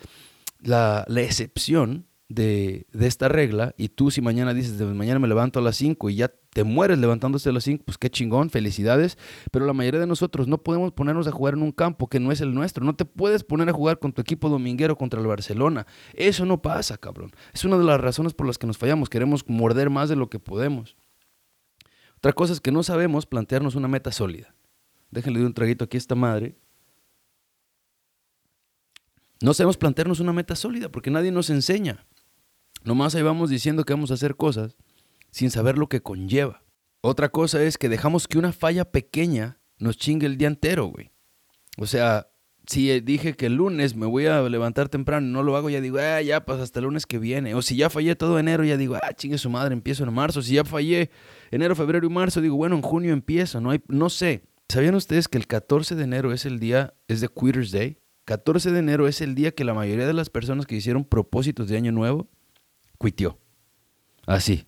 la, 0.60 1.04
la 1.08 1.20
excepción 1.20 2.06
de, 2.30 2.86
esta 2.98 3.28
regla 3.28 3.74
y 3.76 3.88
tú 3.88 4.10
si 4.10 4.22
mañana 4.22 4.54
dices, 4.54 4.78
de 4.78 4.86
mañana 4.86 5.18
me 5.18 5.26
levanto 5.26 5.58
a 5.58 5.62
las 5.62 5.76
5 5.76 6.10
y 6.10 6.14
ya 6.14 6.28
te 6.28 6.62
mueres 6.62 6.98
levantándose 6.98 7.48
a 7.48 7.52
las 7.52 7.64
5, 7.64 7.84
pues 7.84 7.98
qué 7.98 8.08
chingón, 8.08 8.50
felicidades, 8.50 9.18
pero 9.50 9.66
la 9.66 9.72
mayoría 9.72 10.00
de 10.00 10.06
nosotros 10.06 10.46
no 10.46 10.58
podemos 10.58 10.92
ponernos 10.92 11.26
a 11.26 11.32
jugar 11.32 11.54
en 11.54 11.62
un 11.62 11.72
campo 11.72 12.08
que 12.08 12.20
no 12.20 12.30
es 12.30 12.40
el 12.40 12.54
nuestro, 12.54 12.84
no 12.84 12.94
te 12.94 13.04
puedes 13.04 13.42
poner 13.42 13.68
a 13.68 13.72
jugar 13.72 13.98
con 13.98 14.12
tu 14.12 14.22
equipo 14.22 14.48
dominguero 14.48 14.96
contra 14.96 15.20
el 15.20 15.26
Barcelona, 15.26 15.86
eso 16.14 16.46
no 16.46 16.62
pasa, 16.62 16.96
cabrón, 16.96 17.32
es 17.52 17.64
una 17.64 17.76
de 17.76 17.84
las 17.84 18.00
razones 18.00 18.32
por 18.32 18.46
las 18.46 18.58
que 18.58 18.66
nos 18.68 18.78
fallamos, 18.78 19.10
queremos 19.10 19.44
morder 19.48 19.90
más 19.90 20.08
de 20.08 20.16
lo 20.16 20.30
que 20.30 20.38
podemos. 20.38 20.96
Otra 22.18 22.32
cosa 22.32 22.52
es 22.52 22.60
que 22.60 22.70
no 22.70 22.82
sabemos 22.82 23.26
plantearnos 23.26 23.74
una 23.74 23.88
meta 23.88 24.12
sólida. 24.12 24.54
Déjenle 25.10 25.40
de 25.40 25.46
un 25.46 25.54
traguito 25.54 25.84
aquí 25.84 25.96
a 25.96 25.98
esta 25.98 26.14
madre. 26.14 26.54
No 29.40 29.54
sabemos 29.54 29.78
plantearnos 29.78 30.20
una 30.20 30.32
meta 30.32 30.54
sólida 30.54 30.90
porque 30.90 31.10
nadie 31.10 31.32
nos 31.32 31.48
enseña. 31.48 32.04
Nomás 32.84 33.14
ahí 33.14 33.22
vamos 33.22 33.50
diciendo 33.50 33.84
que 33.84 33.92
vamos 33.92 34.10
a 34.10 34.14
hacer 34.14 34.36
cosas 34.36 34.76
sin 35.30 35.50
saber 35.50 35.78
lo 35.78 35.88
que 35.88 36.02
conlleva. 36.02 36.62
Otra 37.02 37.28
cosa 37.28 37.62
es 37.62 37.78
que 37.78 37.88
dejamos 37.88 38.28
que 38.28 38.38
una 38.38 38.52
falla 38.52 38.84
pequeña 38.84 39.60
nos 39.78 39.96
chingue 39.96 40.26
el 40.26 40.36
día 40.36 40.48
entero, 40.48 40.86
güey. 40.86 41.10
O 41.78 41.86
sea, 41.86 42.28
si 42.66 43.00
dije 43.00 43.34
que 43.34 43.46
el 43.46 43.54
lunes 43.54 43.96
me 43.96 44.06
voy 44.06 44.26
a 44.26 44.42
levantar 44.42 44.88
temprano 44.88 45.26
y 45.26 45.30
no 45.30 45.42
lo 45.42 45.56
hago, 45.56 45.70
ya 45.70 45.80
digo, 45.80 45.98
ah, 45.98 46.20
ya, 46.20 46.44
pues 46.44 46.60
hasta 46.60 46.78
el 46.80 46.84
lunes 46.84 47.06
que 47.06 47.18
viene. 47.18 47.54
O 47.54 47.62
si 47.62 47.76
ya 47.76 47.90
fallé 47.90 48.16
todo 48.16 48.38
enero, 48.38 48.64
ya 48.64 48.76
digo, 48.76 48.96
ah, 48.96 49.12
chingue 49.14 49.38
su 49.38 49.50
madre, 49.50 49.72
empiezo 49.72 50.04
en 50.04 50.12
marzo. 50.12 50.42
Si 50.42 50.54
ya 50.54 50.64
fallé 50.64 51.10
enero, 51.50 51.74
febrero 51.74 52.06
y 52.06 52.10
marzo, 52.10 52.40
digo, 52.40 52.56
bueno, 52.56 52.76
en 52.76 52.82
junio 52.82 53.12
empiezo. 53.12 53.60
No, 53.60 53.70
hay, 53.70 53.80
no 53.88 54.10
sé. 54.10 54.42
¿Sabían 54.68 54.94
ustedes 54.94 55.26
que 55.26 55.38
el 55.38 55.46
14 55.46 55.96
de 55.96 56.04
enero 56.04 56.32
es 56.32 56.44
el 56.44 56.60
día, 56.60 56.94
es 57.08 57.20
de 57.20 57.28
Quitters 57.28 57.72
Day? 57.72 57.98
14 58.26 58.70
de 58.70 58.78
enero 58.78 59.08
es 59.08 59.20
el 59.20 59.34
día 59.34 59.50
que 59.50 59.64
la 59.64 59.74
mayoría 59.74 60.06
de 60.06 60.12
las 60.12 60.30
personas 60.30 60.66
que 60.66 60.76
hicieron 60.76 61.04
propósitos 61.04 61.68
de 61.68 61.76
año 61.76 61.90
nuevo 61.90 62.28
cuitió. 63.00 63.38
Así. 64.26 64.66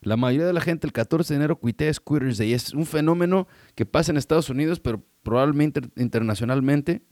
La 0.00 0.16
mayoría 0.16 0.46
de 0.46 0.52
la 0.52 0.60
gente 0.60 0.86
el 0.86 0.92
14 0.92 1.34
de 1.34 1.38
enero 1.38 1.58
cuitea 1.58 1.92
Squitters 1.92 2.38
Day. 2.38 2.52
Es 2.52 2.72
un 2.72 2.86
fenómeno 2.86 3.48
que 3.74 3.84
pasa 3.84 4.12
en 4.12 4.16
Estados 4.16 4.48
Unidos, 4.48 4.78
pero 4.78 5.02
probablemente 5.22 5.80
internacionalmente. 5.96 7.02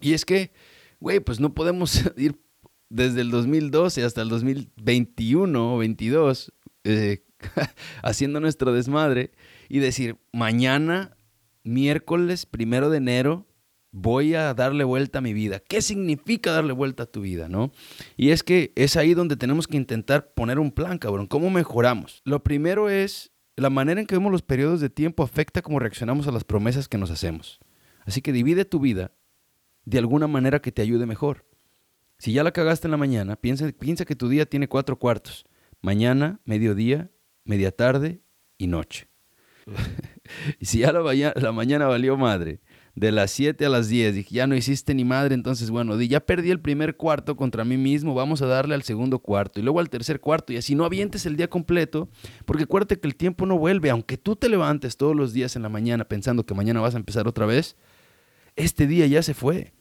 Y 0.00 0.14
es 0.14 0.24
que, 0.24 0.52
güey, 1.00 1.20
pues 1.20 1.38
no 1.38 1.54
podemos 1.54 2.02
ir 2.16 2.40
desde 2.88 3.20
el 3.20 3.30
2012 3.30 4.02
hasta 4.02 4.22
el 4.22 4.30
2021 4.30 5.74
o 5.74 5.78
22 5.78 6.52
eh, 6.84 7.24
haciendo 8.02 8.40
nuestro 8.40 8.72
desmadre 8.72 9.30
y 9.68 9.78
decir, 9.78 10.16
mañana, 10.32 11.16
miércoles 11.62 12.46
primero 12.46 12.90
de 12.90 12.96
enero, 12.96 13.46
voy 13.90 14.34
a 14.34 14.54
darle 14.54 14.84
vuelta 14.84 15.18
a 15.18 15.22
mi 15.22 15.32
vida. 15.32 15.60
¿Qué 15.60 15.82
significa 15.82 16.52
darle 16.52 16.72
vuelta 16.72 17.04
a 17.04 17.06
tu 17.06 17.22
vida, 17.22 17.48
no? 17.48 17.72
Y 18.16 18.30
es 18.30 18.42
que 18.42 18.72
es 18.76 18.96
ahí 18.96 19.14
donde 19.14 19.36
tenemos 19.36 19.66
que 19.66 19.76
intentar 19.76 20.32
poner 20.34 20.58
un 20.58 20.70
plan, 20.70 20.98
cabrón. 20.98 21.26
¿Cómo 21.26 21.50
mejoramos? 21.50 22.22
Lo 22.24 22.42
primero 22.42 22.88
es 22.90 23.32
la 23.56 23.70
manera 23.70 24.00
en 24.00 24.06
que 24.06 24.14
vemos 24.14 24.30
los 24.30 24.42
periodos 24.42 24.80
de 24.80 24.90
tiempo 24.90 25.22
afecta 25.22 25.62
cómo 25.62 25.78
reaccionamos 25.78 26.28
a 26.28 26.32
las 26.32 26.44
promesas 26.44 26.88
que 26.88 26.98
nos 26.98 27.10
hacemos. 27.10 27.58
Así 28.04 28.22
que 28.22 28.32
divide 28.32 28.64
tu 28.64 28.80
vida 28.80 29.12
de 29.84 29.98
alguna 29.98 30.26
manera 30.26 30.60
que 30.60 30.72
te 30.72 30.82
ayude 30.82 31.06
mejor. 31.06 31.44
Si 32.18 32.32
ya 32.32 32.42
la 32.42 32.52
cagaste 32.52 32.86
en 32.86 32.92
la 32.92 32.96
mañana, 32.96 33.36
piensa, 33.36 33.70
piensa 33.72 34.04
que 34.04 34.16
tu 34.16 34.28
día 34.28 34.46
tiene 34.46 34.68
cuatro 34.68 34.98
cuartos. 34.98 35.44
Mañana, 35.80 36.40
mediodía, 36.44 37.10
media 37.44 37.70
tarde 37.70 38.20
y 38.58 38.66
noche. 38.66 39.08
y 40.60 40.66
si 40.66 40.80
ya 40.80 40.92
la, 40.92 41.32
la 41.34 41.52
mañana 41.52 41.86
valió 41.86 42.16
madre, 42.16 42.60
de 42.98 43.12
las 43.12 43.30
7 43.30 43.64
a 43.64 43.68
las 43.68 43.88
10. 43.88 44.14
Dije, 44.14 44.34
ya 44.34 44.46
no 44.46 44.56
hiciste 44.56 44.94
ni 44.94 45.04
madre, 45.04 45.34
entonces 45.34 45.70
bueno, 45.70 46.00
ya 46.00 46.20
perdí 46.20 46.50
el 46.50 46.60
primer 46.60 46.96
cuarto 46.96 47.36
contra 47.36 47.64
mí 47.64 47.76
mismo, 47.76 48.14
vamos 48.14 48.42
a 48.42 48.46
darle 48.46 48.74
al 48.74 48.82
segundo 48.82 49.20
cuarto 49.20 49.60
y 49.60 49.62
luego 49.62 49.80
al 49.80 49.88
tercer 49.88 50.20
cuarto 50.20 50.52
y 50.52 50.56
así 50.56 50.74
no 50.74 50.84
avientes 50.84 51.24
el 51.26 51.36
día 51.36 51.48
completo, 51.48 52.08
porque 52.44 52.64
acuérdate 52.64 52.98
que 52.98 53.06
el 53.06 53.14
tiempo 53.14 53.46
no 53.46 53.56
vuelve, 53.56 53.90
aunque 53.90 54.16
tú 54.18 54.34
te 54.34 54.48
levantes 54.48 54.96
todos 54.96 55.14
los 55.14 55.32
días 55.32 55.54
en 55.54 55.62
la 55.62 55.68
mañana 55.68 56.06
pensando 56.06 56.44
que 56.44 56.54
mañana 56.54 56.80
vas 56.80 56.94
a 56.94 56.98
empezar 56.98 57.28
otra 57.28 57.46
vez, 57.46 57.76
este 58.56 58.86
día 58.86 59.06
ya 59.06 59.22
se 59.22 59.34
fue. 59.34 59.72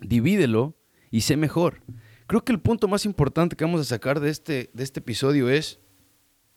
Divídelo 0.00 0.76
y 1.10 1.20
sé 1.20 1.36
mejor. 1.36 1.82
Creo 2.26 2.44
que 2.44 2.52
el 2.52 2.60
punto 2.60 2.88
más 2.88 3.04
importante 3.04 3.54
que 3.54 3.64
vamos 3.64 3.80
a 3.80 3.84
sacar 3.84 4.18
de 4.18 4.30
este, 4.30 4.70
de 4.74 4.82
este 4.82 5.00
episodio 5.00 5.48
es, 5.50 5.78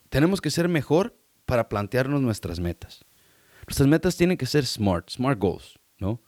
tenemos 0.09 0.41
que 0.41 0.49
ser 0.49 0.69
mejor 0.69 1.15
para 1.45 1.69
plantearnos 1.69 2.21
nuestras 2.21 2.59
metas. 2.59 3.05
Nuestras 3.67 3.87
metas 3.87 4.15
tienen 4.15 4.37
que 4.37 4.45
ser 4.45 4.65
smart, 4.65 5.09
smart 5.09 5.37
goals, 5.39 5.77
¿no? 5.99 6.21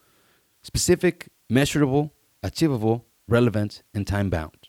Specific, 0.66 1.32
measurable, 1.48 2.12
achievable, 2.42 3.06
relevant 3.28 3.76
and 3.94 4.06
time 4.06 4.30
bound. 4.30 4.60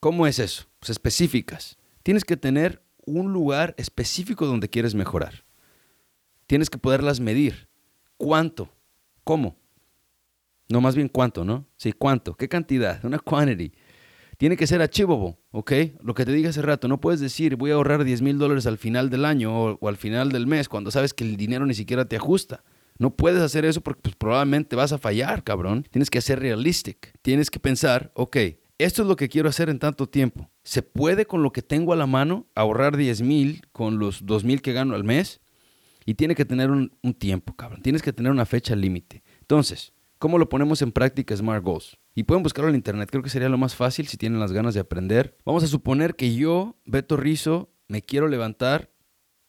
¿Cómo 0.00 0.26
es 0.26 0.40
eso? 0.40 0.64
Pues 0.80 0.90
específicas. 0.90 1.78
Tienes 2.02 2.24
que 2.24 2.36
tener 2.36 2.82
un 3.06 3.32
lugar 3.32 3.76
específico 3.78 4.44
donde 4.46 4.68
quieres 4.68 4.96
mejorar. 4.96 5.44
Tienes 6.48 6.68
que 6.68 6.78
poderlas 6.78 7.20
medir. 7.20 7.68
¿Cuánto? 8.16 8.68
¿Cómo? 9.22 9.56
No, 10.68 10.80
más 10.80 10.96
bien 10.96 11.08
cuánto, 11.08 11.44
¿no? 11.44 11.66
Sí, 11.76 11.92
cuánto. 11.92 12.34
¿Qué 12.34 12.48
cantidad? 12.48 13.04
Una 13.04 13.20
quantity. 13.20 13.72
Tiene 14.42 14.56
que 14.56 14.66
ser 14.66 14.82
achievable, 14.82 15.36
¿ok? 15.52 15.72
Lo 16.02 16.14
que 16.14 16.24
te 16.24 16.32
dije 16.32 16.48
hace 16.48 16.62
rato, 16.62 16.88
no 16.88 17.00
puedes 17.00 17.20
decir 17.20 17.54
voy 17.54 17.70
a 17.70 17.74
ahorrar 17.74 18.02
10 18.02 18.22
mil 18.22 18.38
dólares 18.38 18.66
al 18.66 18.76
final 18.76 19.08
del 19.08 19.24
año 19.24 19.76
o, 19.80 19.88
al 19.88 19.96
final 19.96 20.32
del 20.32 20.48
mes 20.48 20.68
cuando 20.68 20.90
sabes 20.90 21.14
que 21.14 21.22
el 21.22 21.36
dinero 21.36 21.64
ni 21.64 21.74
siquiera 21.74 22.06
te 22.06 22.16
ajusta. 22.16 22.64
No 22.98 23.14
puedes 23.14 23.40
hacer 23.40 23.64
eso 23.64 23.82
porque 23.82 24.00
pues, 24.02 24.16
probablemente 24.16 24.74
vas 24.74 24.90
a 24.90 24.98
fallar, 24.98 25.44
cabrón. 25.44 25.86
Tienes 25.92 26.10
que 26.10 26.20
ser 26.20 26.40
realistic. 26.40 27.12
Tienes 27.22 27.52
que 27.52 27.60
pensar, 27.60 28.10
ok, 28.16 28.36
esto 28.78 29.02
es 29.02 29.08
lo 29.08 29.14
que 29.14 29.28
quiero 29.28 29.48
hacer 29.48 29.68
en 29.68 29.78
tanto 29.78 30.08
tiempo. 30.08 30.50
¿Se 30.64 30.82
puede 30.82 31.24
con 31.24 31.44
lo 31.44 31.52
que 31.52 31.62
tengo 31.62 31.92
a 31.92 31.96
la 31.96 32.08
mano 32.08 32.48
ahorrar 32.56 32.96
10 32.96 33.22
mil 33.22 33.62
con 33.70 34.00
los 34.00 34.26
2 34.26 34.42
mil 34.42 34.60
que 34.60 34.72
gano 34.72 34.96
al 34.96 35.04
mes? 35.04 35.40
Y 36.04 36.14
tiene 36.14 36.34
que 36.34 36.44
tener 36.44 36.68
un 36.68 37.14
tiempo, 37.16 37.54
cabrón. 37.54 37.80
Tienes 37.80 38.02
que 38.02 38.12
tener 38.12 38.32
una 38.32 38.44
fecha 38.44 38.74
límite. 38.74 39.22
Entonces, 39.38 39.92
¿cómo 40.18 40.36
lo 40.36 40.48
ponemos 40.48 40.82
en 40.82 40.90
práctica 40.90 41.36
Smart 41.36 41.62
Goals? 41.62 41.96
Y 42.14 42.24
pueden 42.24 42.42
buscarlo 42.42 42.68
en 42.68 42.76
internet, 42.76 43.08
creo 43.10 43.22
que 43.22 43.30
sería 43.30 43.48
lo 43.48 43.58
más 43.58 43.74
fácil 43.74 44.06
si 44.06 44.16
tienen 44.16 44.40
las 44.40 44.52
ganas 44.52 44.74
de 44.74 44.80
aprender. 44.80 45.36
Vamos 45.44 45.64
a 45.64 45.66
suponer 45.66 46.14
que 46.14 46.34
yo, 46.34 46.76
Beto 46.84 47.16
Rizo, 47.16 47.70
me 47.88 48.02
quiero 48.02 48.28
levantar 48.28 48.90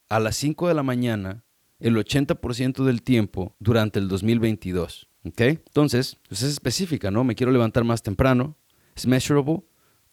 a 0.09 0.19
las 0.19 0.35
5 0.37 0.67
de 0.67 0.73
la 0.73 0.83
mañana 0.83 1.43
el 1.79 1.97
80% 1.97 2.85
del 2.85 3.01
tiempo 3.01 3.55
durante 3.59 3.99
el 3.99 4.07
2022. 4.07 5.09
¿Ok? 5.25 5.41
Entonces, 5.41 6.17
pues 6.27 6.41
es 6.43 6.51
específica, 6.51 7.11
¿no? 7.11 7.23
Me 7.23 7.35
quiero 7.35 7.51
levantar 7.51 7.83
más 7.83 8.03
temprano. 8.03 8.57
Es 8.95 9.07
measurable. 9.07 9.63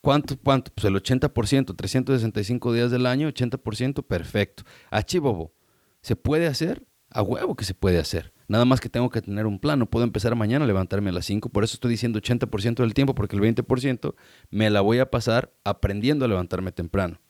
¿Cuánto? 0.00 0.38
¿Cuánto? 0.38 0.72
Pues 0.74 0.84
el 0.86 0.94
80%, 0.94 1.76
365 1.76 2.72
días 2.72 2.90
del 2.90 3.06
año, 3.06 3.28
80%, 3.28 4.06
perfecto. 4.06 4.62
Achievable. 4.90 5.50
¿Se 6.00 6.16
puede 6.16 6.46
hacer? 6.46 6.86
A 7.10 7.22
huevo 7.22 7.54
que 7.54 7.64
se 7.64 7.74
puede 7.74 7.98
hacer. 7.98 8.32
Nada 8.50 8.64
más 8.64 8.80
que 8.80 8.88
tengo 8.88 9.10
que 9.10 9.22
tener 9.22 9.46
un 9.46 9.60
plan. 9.60 9.78
No 9.78 9.86
puedo 9.86 10.04
empezar 10.04 10.34
mañana 10.34 10.64
a 10.64 10.66
levantarme 10.66 11.10
a 11.10 11.12
las 11.12 11.24
5. 11.24 11.50
Por 11.50 11.62
eso 11.62 11.74
estoy 11.74 11.92
diciendo 11.92 12.20
80% 12.20 12.82
del 12.82 12.94
tiempo, 12.94 13.14
porque 13.14 13.36
el 13.36 13.42
20% 13.42 14.16
me 14.50 14.68
la 14.70 14.80
voy 14.80 14.98
a 14.98 15.08
pasar 15.08 15.52
aprendiendo 15.62 16.24
a 16.24 16.28
levantarme 16.28 16.72
temprano. 16.72 17.20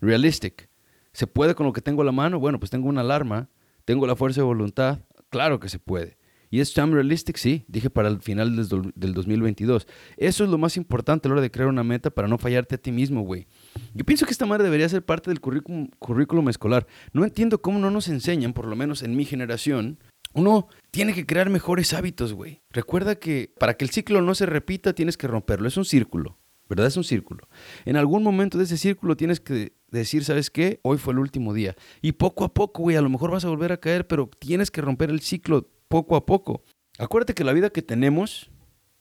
Realistic. 0.00 0.68
¿Se 1.12 1.28
puede 1.28 1.54
con 1.54 1.64
lo 1.64 1.72
que 1.72 1.80
tengo 1.80 2.02
a 2.02 2.04
la 2.04 2.10
mano? 2.10 2.40
Bueno, 2.40 2.58
pues 2.58 2.72
tengo 2.72 2.88
una 2.88 3.02
alarma, 3.02 3.50
tengo 3.84 4.04
la 4.08 4.16
fuerza 4.16 4.40
de 4.40 4.46
voluntad. 4.46 4.98
Claro 5.30 5.60
que 5.60 5.68
se 5.68 5.78
puede. 5.78 6.18
Y 6.50 6.58
es 6.58 6.74
time 6.74 6.92
realistic, 6.92 7.36
sí, 7.36 7.64
dije 7.68 7.88
para 7.88 8.08
el 8.08 8.20
final 8.20 8.56
del 8.56 9.14
2022. 9.14 9.86
Eso 10.16 10.42
es 10.42 10.50
lo 10.50 10.58
más 10.58 10.76
importante 10.76 11.26
a 11.26 11.28
la 11.28 11.34
hora 11.34 11.42
de 11.42 11.52
crear 11.52 11.68
una 11.68 11.84
meta 11.84 12.10
para 12.10 12.26
no 12.26 12.36
fallarte 12.36 12.74
a 12.74 12.78
ti 12.78 12.90
mismo, 12.90 13.22
güey. 13.22 13.46
Yo 13.92 14.04
pienso 14.04 14.26
que 14.26 14.32
esta 14.32 14.44
madre 14.44 14.64
debería 14.64 14.88
ser 14.88 15.04
parte 15.04 15.30
del 15.30 15.40
currículum, 15.40 15.88
currículum 16.00 16.48
escolar. 16.48 16.88
No 17.12 17.22
entiendo 17.22 17.62
cómo 17.62 17.78
no 17.78 17.92
nos 17.92 18.08
enseñan, 18.08 18.52
por 18.52 18.66
lo 18.66 18.74
menos 18.74 19.04
en 19.04 19.14
mi 19.14 19.24
generación, 19.24 19.98
uno 20.34 20.68
tiene 20.90 21.14
que 21.14 21.26
crear 21.26 21.48
mejores 21.48 21.92
hábitos, 21.92 22.32
güey. 22.32 22.62
Recuerda 22.70 23.14
que 23.14 23.52
para 23.58 23.74
que 23.74 23.84
el 23.84 23.90
ciclo 23.90 24.20
no 24.20 24.34
se 24.34 24.46
repita 24.46 24.92
tienes 24.92 25.16
que 25.16 25.26
romperlo. 25.26 25.68
Es 25.68 25.76
un 25.76 25.84
círculo, 25.84 26.38
¿verdad? 26.68 26.86
Es 26.88 26.96
un 26.96 27.04
círculo. 27.04 27.48
En 27.84 27.96
algún 27.96 28.22
momento 28.22 28.58
de 28.58 28.64
ese 28.64 28.76
círculo 28.76 29.16
tienes 29.16 29.40
que 29.40 29.72
decir, 29.90 30.24
¿sabes 30.24 30.50
qué? 30.50 30.80
Hoy 30.82 30.98
fue 30.98 31.12
el 31.12 31.20
último 31.20 31.54
día. 31.54 31.74
Y 32.02 32.12
poco 32.12 32.44
a 32.44 32.52
poco, 32.52 32.82
güey, 32.82 32.96
a 32.96 33.02
lo 33.02 33.08
mejor 33.08 33.30
vas 33.30 33.44
a 33.44 33.48
volver 33.48 33.72
a 33.72 33.78
caer, 33.78 34.06
pero 34.06 34.28
tienes 34.38 34.70
que 34.70 34.80
romper 34.80 35.10
el 35.10 35.20
ciclo 35.20 35.70
poco 35.88 36.16
a 36.16 36.26
poco. 36.26 36.62
Acuérdate 36.98 37.34
que 37.34 37.44
la 37.44 37.52
vida 37.52 37.70
que 37.70 37.82
tenemos 37.82 38.50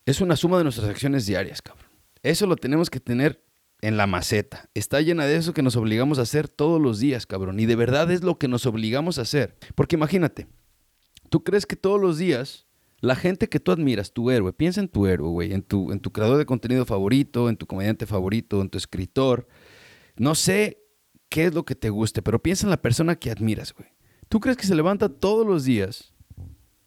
es 0.05 0.21
una 0.21 0.35
suma 0.35 0.57
de 0.57 0.63
nuestras 0.63 0.87
acciones 0.87 1.25
diarias, 1.25 1.61
cabrón. 1.61 1.87
Eso 2.21 2.47
lo 2.47 2.55
tenemos 2.55 2.89
que 2.89 2.99
tener 2.99 3.43
en 3.81 3.97
la 3.97 4.07
maceta. 4.07 4.69
Está 4.73 5.01
llena 5.01 5.25
de 5.25 5.35
eso 5.35 5.53
que 5.53 5.61
nos 5.61 5.75
obligamos 5.75 6.17
a 6.17 6.21
hacer 6.21 6.47
todos 6.47 6.81
los 6.81 6.99
días, 6.99 7.25
cabrón. 7.25 7.59
Y 7.59 7.65
de 7.65 7.75
verdad 7.75 8.09
es 8.11 8.23
lo 8.23 8.37
que 8.39 8.47
nos 8.47 8.65
obligamos 8.65 9.19
a 9.19 9.23
hacer. 9.23 9.57
Porque 9.75 9.97
imagínate, 9.97 10.47
tú 11.33 11.43
crees 11.43 11.65
que 11.65 11.75
todos 11.75 11.99
los 11.99 12.19
días 12.19 12.67
la 13.01 13.15
gente 13.15 13.49
que 13.49 13.59
tú 13.59 13.71
admiras, 13.71 14.13
tu 14.13 14.29
héroe, 14.29 14.53
piensa 14.53 14.79
en 14.79 14.87
tu 14.87 15.07
héroe, 15.07 15.31
güey, 15.31 15.51
en 15.51 15.63
tu, 15.63 15.91
en 15.91 15.99
tu 15.99 16.11
creador 16.11 16.37
de 16.37 16.45
contenido 16.45 16.85
favorito, 16.85 17.49
en 17.49 17.57
tu 17.57 17.65
comediante 17.65 18.05
favorito, 18.05 18.61
en 18.61 18.69
tu 18.69 18.77
escritor. 18.77 19.47
No 20.15 20.35
sé 20.35 20.85
qué 21.29 21.45
es 21.45 21.55
lo 21.55 21.65
que 21.65 21.73
te 21.73 21.89
guste, 21.89 22.21
pero 22.21 22.37
piensa 22.37 22.67
en 22.67 22.69
la 22.69 22.79
persona 22.83 23.15
que 23.15 23.31
admiras, 23.31 23.73
güey. 23.73 23.89
¿Tú 24.29 24.39
crees 24.39 24.57
que 24.57 24.67
se 24.67 24.75
levanta 24.75 25.09
todos 25.09 25.43
los 25.43 25.63
días 25.63 26.13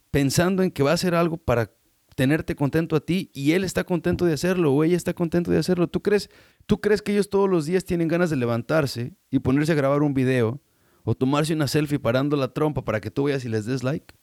pensando 0.09 0.63
en 0.63 0.71
que 0.71 0.81
va 0.81 0.91
a 0.91 0.93
hacer 0.93 1.13
algo 1.13 1.35
para 1.35 1.73
tenerte 2.15 2.55
contento 2.55 2.95
a 2.95 3.01
ti 3.01 3.29
y 3.33 3.51
él 3.51 3.65
está 3.65 3.83
contento 3.83 4.23
de 4.23 4.31
hacerlo 4.31 4.73
o 4.73 4.85
ella 4.85 4.95
está 4.95 5.13
contento 5.13 5.51
de 5.51 5.57
hacerlo. 5.57 5.89
¿Tú 5.89 6.01
crees, 6.01 6.29
¿Tú 6.67 6.79
crees 6.79 7.01
que 7.01 7.11
ellos 7.11 7.29
todos 7.29 7.49
los 7.49 7.65
días 7.65 7.83
tienen 7.83 8.07
ganas 8.07 8.29
de 8.29 8.37
levantarse 8.37 9.13
y 9.29 9.39
ponerse 9.39 9.73
a 9.73 9.75
grabar 9.75 10.03
un 10.03 10.13
video 10.13 10.61
o 11.03 11.15
tomarse 11.15 11.53
una 11.53 11.67
selfie 11.67 11.99
parando 11.99 12.37
la 12.37 12.53
trompa 12.53 12.85
para 12.85 13.01
que 13.01 13.11
tú 13.11 13.25
veas 13.25 13.43
y 13.43 13.49
les 13.49 13.65
des 13.65 13.83
like? 13.83 14.16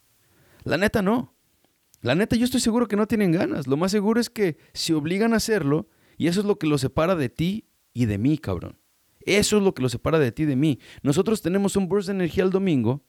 La 0.65 0.77
neta 0.77 1.03
no. 1.03 1.35
La 2.01 2.15
neta 2.15 2.37
yo 2.37 2.45
estoy 2.45 2.61
seguro 2.61 2.89
que 2.89 2.97
no 2.97 3.07
tienen 3.07 3.33
ganas. 3.33 3.67
Lo 3.67 3.77
más 3.77 3.93
seguro 3.93 4.21
es 4.21 4.29
que 4.29 4.59
se 4.73 4.95
obligan 4.95 5.33
a 5.33 5.37
hacerlo 5.37 5.89
y 6.17 6.29
eso 6.29 6.41
es 6.41 6.47
lo 6.47 6.59
que 6.59 6.67
los 6.67 6.81
separa 6.81 7.15
de 7.15 7.29
ti 7.29 7.69
y 7.93 8.07
de 8.07 8.19
mí, 8.19 8.39
cabrón. 8.39 8.79
Eso 9.21 9.57
es 9.57 9.63
lo 9.63 9.75
que 9.75 9.83
los 9.83 9.93
separa 9.93 10.19
de 10.19 10.33
ti 10.33 10.43
y 10.43 10.47
de 10.47 10.57
mí. 10.57 10.81
Nosotros 11.03 11.41
tenemos 11.41 11.77
un 11.77 11.89
burst 11.89 12.09
de 12.09 12.15
energía 12.15 12.45
el 12.45 12.51
domingo 12.51 13.05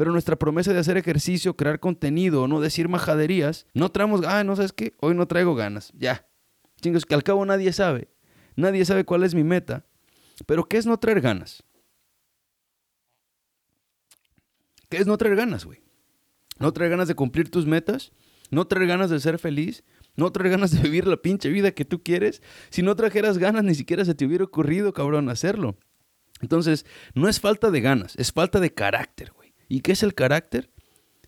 pero 0.00 0.12
nuestra 0.12 0.36
promesa 0.36 0.72
de 0.72 0.78
hacer 0.78 0.96
ejercicio, 0.96 1.58
crear 1.58 1.78
contenido, 1.78 2.48
no 2.48 2.62
decir 2.62 2.88
majaderías, 2.88 3.66
no 3.74 3.90
traemos, 3.90 4.22
ah, 4.24 4.42
no 4.44 4.56
sabes 4.56 4.72
qué, 4.72 4.94
hoy 4.98 5.14
no 5.14 5.28
traigo 5.28 5.54
ganas, 5.54 5.92
ya. 5.94 6.26
Chingos, 6.80 7.04
que 7.04 7.14
al 7.14 7.22
cabo 7.22 7.44
nadie 7.44 7.70
sabe. 7.70 8.08
Nadie 8.56 8.86
sabe 8.86 9.04
cuál 9.04 9.24
es 9.24 9.34
mi 9.34 9.44
meta. 9.44 9.84
Pero 10.46 10.66
¿qué 10.66 10.78
es 10.78 10.86
no 10.86 10.98
traer 10.98 11.20
ganas? 11.20 11.62
¿Qué 14.88 14.96
es 14.96 15.06
no 15.06 15.18
traer 15.18 15.36
ganas, 15.36 15.66
güey? 15.66 15.82
No 16.60 16.72
traer 16.72 16.92
ganas 16.92 17.08
de 17.08 17.16
cumplir 17.16 17.50
tus 17.50 17.66
metas, 17.66 18.12
no 18.50 18.66
traer 18.66 18.86
ganas 18.86 19.10
de 19.10 19.18
ser 19.18 19.38
feliz, 19.38 19.82
no 20.14 20.30
traer 20.30 20.50
ganas 20.50 20.70
de 20.70 20.80
vivir 20.82 21.06
la 21.06 21.16
pinche 21.16 21.48
vida 21.48 21.72
que 21.72 21.84
tú 21.84 22.02
quieres. 22.02 22.42
Si 22.68 22.82
no 22.82 22.94
trajeras 22.94 23.38
ganas, 23.38 23.64
ni 23.64 23.74
siquiera 23.74 24.04
se 24.04 24.14
te 24.14 24.26
hubiera 24.26 24.44
ocurrido, 24.44 24.92
cabrón, 24.92 25.28
hacerlo. 25.28 25.76
Entonces, 26.40 26.86
no 27.14 27.28
es 27.28 27.40
falta 27.40 27.70
de 27.70 27.80
ganas, 27.80 28.14
es 28.16 28.32
falta 28.32 28.60
de 28.60 28.72
carácter, 28.72 29.32
güey. 29.32 29.54
¿Y 29.68 29.80
qué 29.80 29.92
es 29.92 30.02
el 30.02 30.14
carácter? 30.14 30.70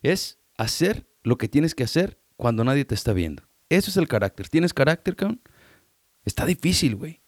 Es 0.02 0.38
hacer 0.56 1.06
lo 1.22 1.38
que 1.38 1.48
tienes 1.48 1.74
que 1.74 1.84
hacer 1.84 2.20
cuando 2.36 2.64
nadie 2.64 2.84
te 2.84 2.94
está 2.94 3.12
viendo. 3.12 3.42
Eso 3.68 3.90
es 3.90 3.96
el 3.96 4.08
carácter. 4.08 4.48
¿Tienes 4.48 4.74
carácter, 4.74 5.16
cabrón? 5.16 5.40
Está 6.24 6.44
difícil, 6.44 6.96
güey. 6.96 7.22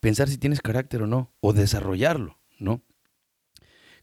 Pensar 0.00 0.28
si 0.28 0.38
tienes 0.38 0.60
carácter 0.60 1.02
o 1.02 1.06
no, 1.06 1.32
o 1.40 1.52
desarrollarlo, 1.52 2.38
¿no? 2.58 2.84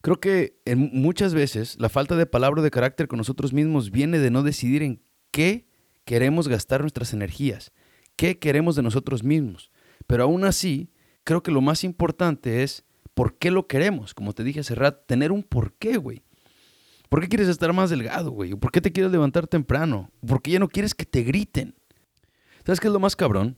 Creo 0.01 0.19
que 0.19 0.59
muchas 0.75 1.33
veces 1.33 1.77
la 1.79 1.89
falta 1.89 2.15
de 2.15 2.25
palabra 2.25 2.61
de 2.61 2.71
carácter 2.71 3.07
con 3.07 3.17
nosotros 3.17 3.53
mismos 3.53 3.91
viene 3.91 4.17
de 4.17 4.31
no 4.31 4.41
decidir 4.41 4.81
en 4.81 5.03
qué 5.29 5.67
queremos 6.05 6.47
gastar 6.47 6.81
nuestras 6.81 7.13
energías, 7.13 7.71
qué 8.15 8.39
queremos 8.39 8.75
de 8.75 8.81
nosotros 8.81 9.23
mismos. 9.23 9.71
Pero 10.07 10.23
aún 10.23 10.43
así, 10.43 10.91
creo 11.23 11.43
que 11.43 11.51
lo 11.51 11.61
más 11.61 11.83
importante 11.83 12.63
es 12.63 12.83
por 13.13 13.37
qué 13.37 13.51
lo 13.51 13.67
queremos. 13.67 14.15
Como 14.15 14.33
te 14.33 14.43
dije 14.43 14.61
hace 14.61 14.73
rato, 14.73 15.03
tener 15.05 15.31
un 15.31 15.43
por 15.43 15.73
qué, 15.73 15.97
güey. 15.97 16.23
¿Por 17.07 17.21
qué 17.21 17.27
quieres 17.27 17.47
estar 17.47 17.71
más 17.73 17.89
delgado, 17.89 18.31
güey? 18.31 18.55
¿Por 18.55 18.71
qué 18.71 18.81
te 18.81 18.91
quieres 18.91 19.11
levantar 19.11 19.45
temprano? 19.45 20.11
¿Por 20.25 20.41
qué 20.41 20.51
ya 20.51 20.59
no 20.59 20.69
quieres 20.69 20.95
que 20.95 21.05
te 21.05 21.21
griten? 21.23 21.75
¿Sabes 22.65 22.79
qué 22.79 22.87
es 22.87 22.93
lo 22.93 22.99
más 22.99 23.15
cabrón? 23.15 23.57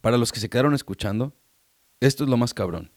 Para 0.00 0.18
los 0.18 0.30
que 0.30 0.38
se 0.38 0.50
quedaron 0.50 0.74
escuchando, 0.74 1.34
esto 2.00 2.24
es 2.24 2.30
lo 2.30 2.36
más 2.36 2.54
cabrón. 2.54 2.92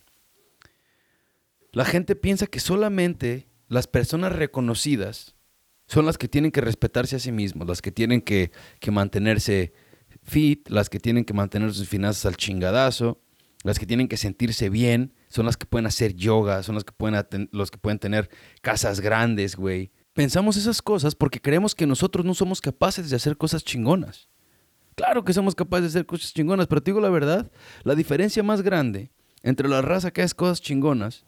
La 1.78 1.86
gente 1.86 2.16
piensa 2.16 2.48
que 2.48 2.60
solamente 2.60 3.52
las 3.68 3.86
personas 3.86 4.32
reconocidas 4.32 5.36
son 5.86 6.08
las 6.08 6.18
que 6.18 6.28
tienen 6.28 6.50
que 6.50 6.60
respetarse 6.60 7.18
a 7.18 7.20
sí 7.20 7.32
mismos, 7.32 7.68
las 7.68 7.84
que 7.84 7.92
tienen 7.92 8.22
que, 8.22 8.50
mantenerse 8.92 9.74
fit, 10.24 10.68
las 10.70 10.90
que 10.90 11.00
tienen 11.00 11.24
que 11.24 11.36
mantener 11.36 11.72
sus 11.76 11.88
finanzas 11.88 12.26
al 12.26 12.36
chingadazo, 12.36 13.22
las 13.62 13.78
que 13.78 13.86
tienen 13.86 14.08
que 14.08 14.18
sentirse 14.18 14.72
bien, 14.72 15.14
son 15.28 15.46
las 15.46 15.56
que 15.56 15.68
pueden 15.68 15.86
hacer 15.86 16.16
yoga, 16.16 16.64
son 16.64 16.74
las 16.74 16.84
que 16.84 16.94
pueden 16.94 17.48
los 17.52 17.70
que 17.70 17.78
pueden 17.78 18.00
tener 18.00 18.28
casas 18.64 19.00
grandes, 19.00 19.56
güey. 19.56 19.92
Pensamos 20.14 20.58
esas 20.58 20.82
cosas 20.82 21.14
porque 21.14 21.42
creemos 21.42 21.76
que 21.76 21.86
nosotros 21.86 22.26
no 22.26 22.34
somos 22.34 22.60
capaces 22.60 23.12
de 23.12 23.18
hacer 23.18 23.38
cosas 23.38 23.64
chingonas. 23.64 24.30
Claro 24.96 25.24
que 25.24 25.32
somos 25.32 25.54
capaces 25.54 25.84
de 25.84 26.00
hacer 26.00 26.08
cosas 26.08 26.34
chingonas, 26.34 26.66
pero 26.66 26.82
te 26.82 26.90
digo 26.90 27.02
la 27.02 27.10
verdad, 27.10 27.52
la 27.84 27.94
diferencia 27.94 28.42
más 28.42 28.64
grande 28.64 29.12
entre 29.44 29.70
la 29.70 29.84
raza 29.84 30.10
que 30.10 30.24
hace 30.24 30.34
cosas 30.34 30.60
chingonas 30.60 31.24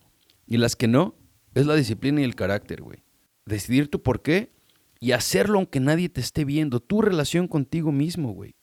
y 0.49 0.57
las 0.57 0.75
que 0.75 0.89
no 0.89 1.15
es 1.53 1.65
la 1.65 1.75
disciplina 1.75 2.19
y 2.19 2.25
el 2.25 2.35
carácter, 2.35 2.81
güey. 2.81 3.03
Decidir 3.45 3.89
tu 3.89 4.03
por 4.03 4.21
qué 4.21 4.51
y 4.99 5.13
hacerlo 5.13 5.59
aunque 5.59 5.79
nadie 5.79 6.09
te 6.09 6.19
esté 6.19 6.43
viendo. 6.43 6.81
Tu 6.81 7.01
relación 7.01 7.47
contigo 7.47 7.93
mismo, 7.93 8.33
güey. 8.33 8.55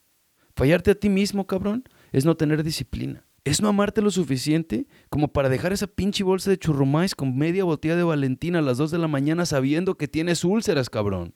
Fallarte 0.55 0.91
a 0.91 0.95
ti 0.95 1.09
mismo, 1.09 1.47
cabrón, 1.47 1.85
es 2.13 2.27
no 2.27 2.37
tener 2.37 2.63
disciplina 2.63 3.27
es 3.47 3.63
no 3.63 3.69
amarte 3.69 4.03
lo 4.03 4.11
suficiente 4.11 4.89
como 5.09 5.29
para 5.29 5.49
dejar 5.49 5.73
esa 5.73 5.87
pinche 5.87 6.25
bolsa 6.25 6.51
de 6.51 6.59
churrumais 6.59 7.15
con 7.15 7.39
media 7.39 7.63
botella 7.63 7.95
de 7.95 8.03
Valentina 8.03 8.59
a 8.59 8.63
las 8.63 8.77
2 8.77 8.91
de 8.91 8.99
la 8.99 9.07
mañana 9.07 9.47
sabiendo 9.47 9.97
que 9.97 10.09
tienes 10.09 10.43
úlceras, 10.43 10.91
cabrón. 10.91 11.33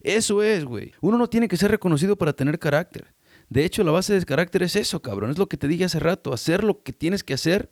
Eso 0.00 0.44
es, 0.44 0.64
güey. 0.64 0.92
Uno 1.00 1.18
no 1.18 1.28
tiene 1.28 1.48
que 1.48 1.56
ser 1.56 1.72
reconocido 1.72 2.16
para 2.16 2.34
tener 2.34 2.60
carácter. 2.60 3.14
De 3.48 3.64
hecho, 3.64 3.82
la 3.82 3.90
base 3.90 4.14
de 4.14 4.24
carácter 4.24 4.62
es 4.62 4.76
eso, 4.76 5.02
cabrón. 5.02 5.32
Es 5.32 5.38
lo 5.38 5.48
que 5.48 5.56
te 5.56 5.66
dije 5.66 5.82
hace 5.82 5.98
rato. 5.98 6.32
Hacer 6.32 6.62
lo 6.62 6.84
que 6.84 6.92
tienes 6.92 7.24
que 7.24 7.34
hacer 7.34 7.68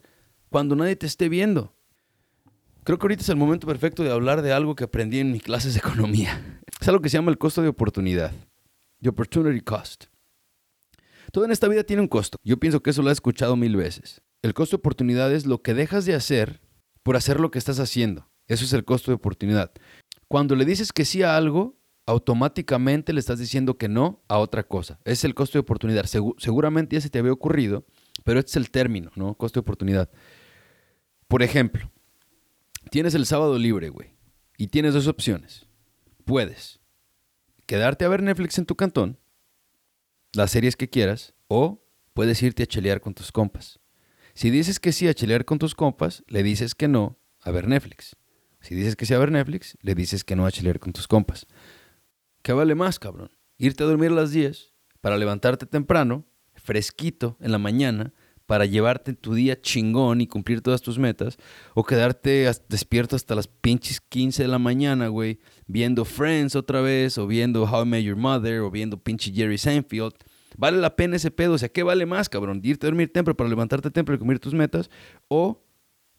cuando 0.49 0.75
nadie 0.75 0.97
te 0.97 1.05
esté 1.05 1.29
viendo. 1.29 1.73
Creo 2.89 2.97
que 2.97 3.05
ahorita 3.05 3.21
es 3.21 3.29
el 3.29 3.35
momento 3.35 3.67
perfecto 3.67 4.01
de 4.01 4.11
hablar 4.11 4.41
de 4.41 4.51
algo 4.51 4.75
que 4.75 4.83
aprendí 4.83 5.19
en 5.19 5.31
mis 5.31 5.43
clases 5.43 5.75
de 5.75 5.79
economía. 5.79 6.59
Es 6.81 6.87
algo 6.87 7.01
que 7.01 7.09
se 7.09 7.17
llama 7.17 7.29
el 7.29 7.37
costo 7.37 7.61
de 7.61 7.67
oportunidad. 7.67 8.33
The 8.99 9.09
opportunity 9.09 9.61
cost. 9.61 10.05
Todo 11.31 11.45
en 11.45 11.51
esta 11.51 11.67
vida 11.67 11.83
tiene 11.83 12.01
un 12.01 12.07
costo. 12.07 12.39
Yo 12.43 12.57
pienso 12.57 12.81
que 12.81 12.89
eso 12.89 13.03
lo 13.03 13.09
he 13.09 13.13
escuchado 13.13 13.55
mil 13.55 13.75
veces. 13.75 14.23
El 14.41 14.55
costo 14.55 14.75
de 14.75 14.79
oportunidad 14.79 15.31
es 15.31 15.45
lo 15.45 15.61
que 15.61 15.75
dejas 15.75 16.05
de 16.05 16.15
hacer 16.15 16.61
por 17.03 17.15
hacer 17.15 17.39
lo 17.39 17.51
que 17.51 17.59
estás 17.59 17.79
haciendo. 17.79 18.27
Eso 18.47 18.65
es 18.65 18.73
el 18.73 18.85
costo 18.85 19.11
de 19.11 19.17
oportunidad. 19.17 19.71
Cuando 20.27 20.55
le 20.55 20.65
dices 20.65 20.91
que 20.91 21.05
sí 21.05 21.21
a 21.21 21.37
algo, 21.37 21.77
automáticamente 22.07 23.13
le 23.13 23.19
estás 23.19 23.37
diciendo 23.37 23.77
que 23.77 23.87
no 23.87 24.23
a 24.27 24.39
otra 24.39 24.63
cosa. 24.63 24.99
Es 25.05 25.23
el 25.23 25.35
costo 25.35 25.59
de 25.59 25.61
oportunidad. 25.61 26.07
seguramente 26.39 26.95
ya 26.95 27.01
se 27.01 27.11
te 27.11 27.19
había 27.19 27.33
ocurrido, 27.33 27.85
pero 28.23 28.39
este 28.39 28.49
es 28.49 28.55
el 28.55 28.71
término, 28.71 29.11
¿no? 29.13 29.35
Costo 29.35 29.59
de 29.59 29.61
oportunidad. 29.61 30.09
Por 31.27 31.43
ejemplo, 31.43 31.91
tienes 32.91 33.13
el 33.15 33.25
sábado 33.25 33.57
libre, 33.57 33.89
güey, 33.89 34.15
y 34.57 34.67
tienes 34.67 34.93
dos 34.93 35.07
opciones. 35.07 35.67
Puedes 36.25 36.79
quedarte 37.65 38.05
a 38.05 38.09
ver 38.09 38.23
Netflix 38.23 38.57
en 38.57 38.65
tu 38.65 38.75
cantón 38.75 39.19
las 40.33 40.51
series 40.51 40.75
que 40.75 40.89
quieras 40.89 41.33
o 41.47 41.83
puedes 42.13 42.41
irte 42.43 42.63
a 42.63 42.67
chelear 42.67 43.01
con 43.01 43.13
tus 43.13 43.31
compas. 43.31 43.79
Si 44.33 44.49
dices 44.49 44.79
que 44.79 44.91
sí 44.91 45.07
a 45.07 45.13
chelear 45.13 45.45
con 45.45 45.59
tus 45.59 45.75
compas, 45.75 46.23
le 46.27 46.43
dices 46.43 46.75
que 46.75 46.87
no 46.87 47.19
a 47.41 47.51
ver 47.51 47.67
Netflix. 47.67 48.15
Si 48.61 48.75
dices 48.75 48.95
que 48.95 49.05
sí 49.05 49.13
a 49.13 49.19
ver 49.19 49.31
Netflix, 49.31 49.77
le 49.81 49.95
dices 49.95 50.23
que 50.23 50.35
no 50.35 50.45
a 50.45 50.51
chelear 50.51 50.79
con 50.79 50.93
tus 50.93 51.07
compas. 51.07 51.47
¿Qué 52.41 52.53
vale 52.53 52.75
más, 52.75 52.99
cabrón? 52.99 53.31
Irte 53.57 53.83
a 53.83 53.87
dormir 53.87 54.11
a 54.11 54.15
las 54.15 54.31
10 54.31 54.73
para 55.01 55.17
levantarte 55.17 55.65
temprano, 55.65 56.25
fresquito 56.55 57.37
en 57.39 57.51
la 57.51 57.57
mañana, 57.57 58.13
para 58.49 58.65
llevarte 58.65 59.13
tu 59.13 59.35
día 59.35 59.61
chingón 59.61 60.21
y 60.21 60.25
cumplir 60.25 60.61
todas 60.61 60.81
tus 60.81 60.97
metas, 60.97 61.37
o 61.75 61.83
quedarte 61.83 62.49
despierto 62.67 63.15
hasta 63.15 63.35
las 63.35 63.47
pinches 63.47 64.01
15 64.01 64.41
de 64.41 64.47
la 64.49 64.57
mañana, 64.57 65.07
güey, 65.07 65.37
viendo 65.67 66.03
Friends 66.03 66.55
otra 66.55 66.81
vez, 66.81 67.19
o 67.19 67.27
viendo 67.27 67.65
How 67.65 67.83
I 67.83 67.85
Met 67.85 68.03
Your 68.05 68.15
Mother, 68.15 68.61
o 68.61 68.71
viendo 68.71 68.97
pinche 68.97 69.31
Jerry 69.31 69.59
Seinfeld. 69.59 70.15
¿Vale 70.57 70.79
la 70.79 70.95
pena 70.95 71.17
ese 71.17 71.29
pedo? 71.29 71.53
O 71.53 71.57
sea, 71.59 71.69
¿qué 71.69 71.83
vale 71.83 72.07
más, 72.07 72.27
cabrón? 72.27 72.59
¿Irte 72.63 72.87
a 72.87 72.89
dormir 72.89 73.13
temprano 73.13 73.37
para 73.37 73.51
levantarte 73.51 73.91
temprano 73.91 74.15
y 74.15 74.17
cumplir 74.17 74.39
tus 74.39 74.55
metas? 74.55 74.89
¿O 75.27 75.63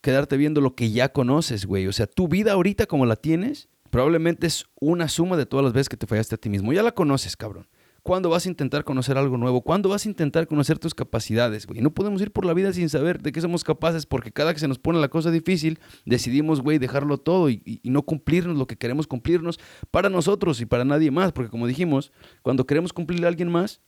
quedarte 0.01 0.37
viendo 0.37 0.61
lo 0.61 0.77
que 0.77 0.93
ya 0.93 1.09
conoces, 1.09 1.67
güey? 1.67 1.89
O 1.89 1.93
sea, 1.93 2.07
tu 2.07 2.29
vida 2.29 2.53
ahorita 2.53 2.87
como 2.87 3.07
la 3.07 3.17
tienes, 3.17 3.69
probablemente 3.91 4.47
es 4.47 4.67
una 4.81 5.09
suma 5.09 5.37
de 5.37 5.47
todas 5.47 5.65
las 5.65 5.73
veces 5.73 5.89
que 5.89 5.97
te 5.97 6.07
fallaste 6.07 6.37
a 6.37 6.39
ti 6.39 6.49
mismo. 6.49 6.73
Ya 6.73 6.85
la 6.85 6.93
conoces, 6.93 7.37
cabrón. 7.37 7.67
¿Cuándo 8.03 8.31
vas 8.31 8.47
a 8.47 8.49
intentar 8.49 8.85
conocer 8.85 9.19
algo 9.19 9.37
nuevo? 9.37 9.61
¿Cuándo 9.63 9.89
vas 9.89 10.07
a 10.07 10.09
intentar 10.09 10.47
conocer 10.47 10.79
tus 10.79 10.95
capacidades, 10.95 11.67
güey? 11.67 11.81
No 11.81 11.93
podemos 11.93 12.23
ir 12.23 12.31
por 12.31 12.47
la 12.47 12.55
vida 12.55 12.73
sin 12.73 12.89
saber 12.89 13.21
de 13.21 13.31
qué 13.31 13.41
somos 13.41 13.63
capaces 13.63 14.07
porque 14.07 14.33
cada 14.33 14.55
que 14.55 14.61
se 14.61 14.69
nos 14.69 14.79
pone 14.79 14.99
la 14.99 15.09
cosa 15.09 15.31
difícil, 15.31 15.79
decidimos, 16.07 16.63
güey, 16.63 16.79
dejarlo 16.79 17.19
todo 17.19 17.51
y, 17.51 17.81
no 17.85 18.03
cumplirnos 18.03 18.57
lo 18.57 18.67
que 18.67 18.77
queremos 18.77 19.07
cumplirnos 19.07 19.59
para 19.91 20.09
nosotros 20.09 20.61
y 20.61 20.67
para 20.67 20.85
nadie 20.85 21.11
más. 21.11 21.33
Porque 21.33 21.51
como 21.51 21.67
dijimos, 21.67 22.13
cuando 22.43 22.67
queremos 22.67 22.93
cumplirle 22.93 23.27
a 23.27 23.29
alguien 23.29 23.51
más, 23.51 23.83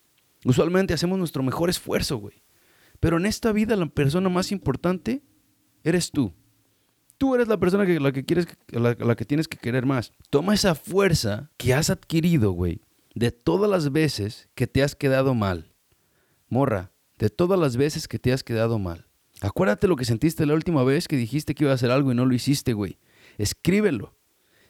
usualmente 0.45 0.93
hacemos 0.93 1.19
nuestro 1.19 1.43
mejor 1.43 1.71
esfuerzo, 1.71 2.19
güey. 2.19 2.43
Pero 3.01 3.17
en 3.17 3.27
esta 3.27 3.53
vida 3.53 3.77
la 3.77 3.87
persona 3.87 4.29
más 4.29 4.53
importante 4.53 5.23
eres 5.85 6.11
tú. 6.11 6.35
Tú 7.17 7.35
eres 7.35 7.49
la 7.49 7.59
persona 7.59 7.87
que, 7.87 7.99
la, 7.99 8.13
que 8.13 8.25
quieres, 8.25 8.47
la 8.69 9.15
que 9.15 9.25
tienes 9.25 9.49
que 9.49 9.57
querer 9.57 9.87
más. 9.87 10.13
Toma 10.29 10.55
esa 10.55 10.75
fuerza 10.75 11.51
que 11.57 11.73
has 11.73 11.89
adquirido, 11.89 12.53
güey 12.53 12.83
de 13.15 13.31
todas 13.31 13.71
las 13.71 13.93
veces 13.93 14.49
que 14.55 14.67
te 14.67 14.83
has 14.83 14.95
quedado 14.95 15.35
mal. 15.35 15.75
Morra, 16.49 16.93
de 17.19 17.31
todas 17.31 17.59
las 17.59 17.77
veces 17.77 18.09
que 18.09 18.19
te 18.19 18.33
has 18.33 18.43
quedado 18.43 18.79
mal. 18.79 19.07
Acuérdate 19.41 19.89
lo 19.89 19.97
que 19.97 20.05
sentiste 20.05 20.47
la 20.47 20.55
última 20.55 20.85
vez 20.85 21.09
que 21.09 21.17
dijiste 21.17 21.55
que 21.55 21.65
iba 21.65 21.73
a 21.73 21.75
hacer 21.75 21.91
algo 21.91 22.13
y 22.13 22.15
no 22.15 22.27
lo 22.27 22.35
hiciste, 22.35 22.73
güey. 22.73 22.99
Escríbelo. 23.39 24.15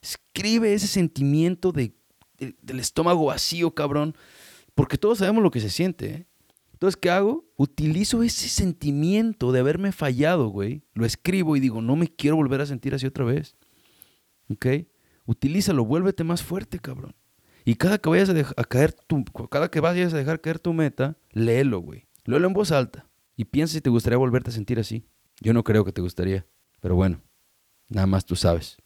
Escribe 0.01 0.73
ese 0.75 0.87
sentimiento 0.87 1.73
de, 1.73 1.95
del 2.39 2.81
estómago 2.81 3.27
vacío, 3.27 3.75
cabrón. 3.75 4.17
Porque 4.75 4.99
todos 4.99 5.19
sabemos 5.19 5.43
lo 5.43 5.51
que 5.51 5.61
se 5.61 5.71
siente, 5.71 6.15
¿eh? 6.15 6.27
Entonces, 6.73 6.99
¿qué 7.01 7.11
hago? 7.11 7.45
Utilizo 7.57 8.25
ese 8.25 8.49
sentimiento 8.49 9.53
de 9.53 9.61
haberme 9.61 9.93
fallado, 9.93 10.49
güey. 10.49 10.83
Lo 10.95 11.07
escribo 11.07 11.55
y 11.57 11.61
digo, 11.61 11.81
no 11.81 11.95
me 11.95 12.09
quiero 12.09 12.35
volver 12.35 12.61
a 12.61 12.67
sentir 12.67 12.93
así 12.93 13.07
otra 13.07 13.25
vez. 13.25 13.55
¿Ok? 14.49 14.67
Utilízalo, 15.25 15.85
vuélvete 15.85 16.25
más 16.25 16.43
fuerte, 16.43 16.81
cabrón. 16.81 17.15
Y 17.64 17.77
cada 17.77 17.98
que 17.98 18.09
vayas 18.09 18.29
a, 18.29 18.64
caer 18.64 18.92
tu, 18.92 19.25
cada 19.51 19.70
que 19.70 19.81
vayas 19.81 20.12
a 20.14 20.16
dejar 20.16 20.40
caer 20.40 20.59
tu 20.59 20.72
meta, 20.72 21.16
léelo, 21.31 21.81
güey. 21.81 22.07
Léelo 22.25 22.46
en 22.46 22.55
voz 22.55 22.72
alta. 22.72 23.07
Y 23.37 23.44
piensa 23.46 23.75
si 23.75 23.81
te 23.81 23.90
gustaría 23.90 24.16
volverte 24.16 24.51
a 24.51 24.53
sentir 24.53 24.79
así. 24.79 25.07
Yo 25.40 25.53
no 25.53 25.64
creo 25.64 25.85
que 25.85 25.92
te 25.92 26.01
gustaría. 26.01 26.46
Pero 26.81 26.96
bueno, 26.96 27.22
nada 27.88 28.07
más 28.07 28.25
tú 28.25 28.37
sabes. 28.37 28.79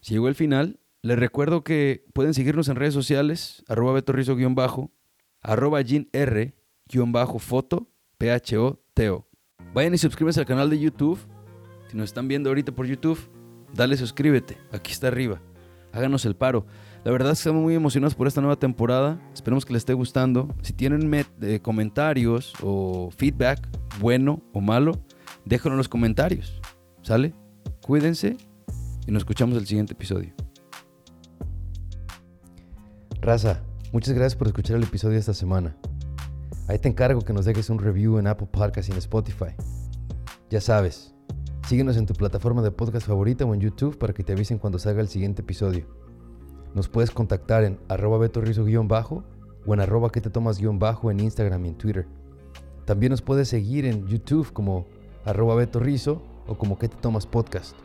Si 0.00 0.14
llegó 0.14 0.28
el 0.28 0.34
final, 0.34 0.80
les 1.02 1.18
recuerdo 1.18 1.64
que 1.64 2.04
pueden 2.12 2.34
seguirnos 2.34 2.68
en 2.68 2.76
redes 2.76 2.94
sociales, 2.94 3.64
arroba 3.68 3.92
betorrizo-bajo, 3.92 4.92
arroba 5.40 5.80
r-foto, 6.12 6.58
p-h-o-t-o. 8.18 9.28
Vayan 9.74 9.94
y 9.94 9.98
suscríbanse 9.98 10.40
al 10.40 10.46
canal 10.46 10.70
de 10.70 10.78
YouTube. 10.78 11.18
Si 11.88 11.96
nos 11.96 12.10
están 12.10 12.28
viendo 12.28 12.50
ahorita 12.50 12.72
por 12.72 12.86
YouTube, 12.86 13.18
dale 13.74 13.96
suscríbete. 13.96 14.58
Aquí 14.70 14.92
está 14.92 15.08
arriba. 15.08 15.40
Háganos 15.92 16.24
el 16.24 16.36
paro. 16.36 16.66
La 17.04 17.10
verdad 17.10 17.30
que 17.30 17.32
estamos 17.32 17.62
muy 17.62 17.74
emocionados 17.74 18.14
por 18.14 18.28
esta 18.28 18.40
nueva 18.40 18.56
temporada. 18.56 19.20
Esperemos 19.34 19.64
que 19.64 19.72
les 19.72 19.80
esté 19.80 19.92
gustando. 19.92 20.54
Si 20.62 20.72
tienen 20.72 21.12
eh, 21.40 21.58
comentarios 21.60 22.52
o 22.62 23.10
feedback, 23.16 23.68
bueno 23.98 24.40
o 24.52 24.60
malo, 24.60 24.92
déjenlo 25.44 25.74
en 25.74 25.78
los 25.78 25.88
comentarios. 25.88 26.60
¿Sale? 27.02 27.34
Cuídense 27.84 28.36
y 29.04 29.10
nos 29.10 29.22
escuchamos 29.22 29.58
el 29.58 29.66
siguiente 29.66 29.94
episodio. 29.94 30.32
Raza, 33.20 33.62
muchas 33.92 34.14
gracias 34.14 34.36
por 34.36 34.46
escuchar 34.46 34.76
el 34.76 34.84
episodio 34.84 35.14
de 35.14 35.20
esta 35.20 35.34
semana. 35.34 35.76
Ahí 36.68 36.78
te 36.78 36.88
encargo 36.88 37.22
que 37.22 37.32
nos 37.32 37.44
dejes 37.44 37.68
un 37.68 37.80
review 37.80 38.18
en 38.18 38.28
Apple 38.28 38.48
Podcasts 38.50 38.88
y 38.88 38.92
en 38.92 38.98
Spotify. 38.98 39.56
Ya 40.50 40.60
sabes, 40.60 41.14
síguenos 41.66 41.96
en 41.96 42.06
tu 42.06 42.14
plataforma 42.14 42.62
de 42.62 42.70
podcast 42.70 43.08
favorita 43.08 43.44
o 43.44 43.54
en 43.54 43.60
YouTube 43.60 43.98
para 43.98 44.12
que 44.12 44.22
te 44.22 44.32
avisen 44.32 44.58
cuando 44.58 44.78
salga 44.78 45.00
el 45.00 45.08
siguiente 45.08 45.42
episodio. 45.42 46.01
Nos 46.74 46.88
puedes 46.88 47.10
contactar 47.10 47.64
en 47.64 47.78
arroba 47.88 48.18
betorrizo-bajo 48.18 49.24
o 49.66 49.74
en 49.74 49.80
arroba 49.80 50.10
que 50.10 50.20
te 50.20 50.30
tomas-bajo 50.30 51.10
en 51.10 51.20
Instagram 51.20 51.66
y 51.66 51.68
en 51.68 51.74
Twitter. 51.74 52.06
También 52.84 53.10
nos 53.10 53.22
puedes 53.22 53.48
seguir 53.48 53.84
en 53.84 54.06
YouTube 54.06 54.52
como 54.52 54.86
arroba 55.24 55.54
betorrizo 55.54 56.22
o 56.46 56.56
como 56.56 56.78
que 56.78 56.88
te 56.88 56.96
tomas 56.96 57.26
podcast. 57.26 57.76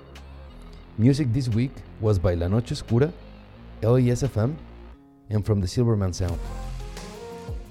Music 0.98 1.32
this 1.32 1.48
week 1.54 1.72
was 2.02 2.20
by 2.20 2.36
La 2.36 2.50
Noche 2.50 2.74
Oscura, 2.74 3.12
LESFM, 3.82 4.54
and 5.30 5.46
from 5.46 5.62
the 5.62 5.68
Silverman 5.68 6.14
Sound. 6.14 6.40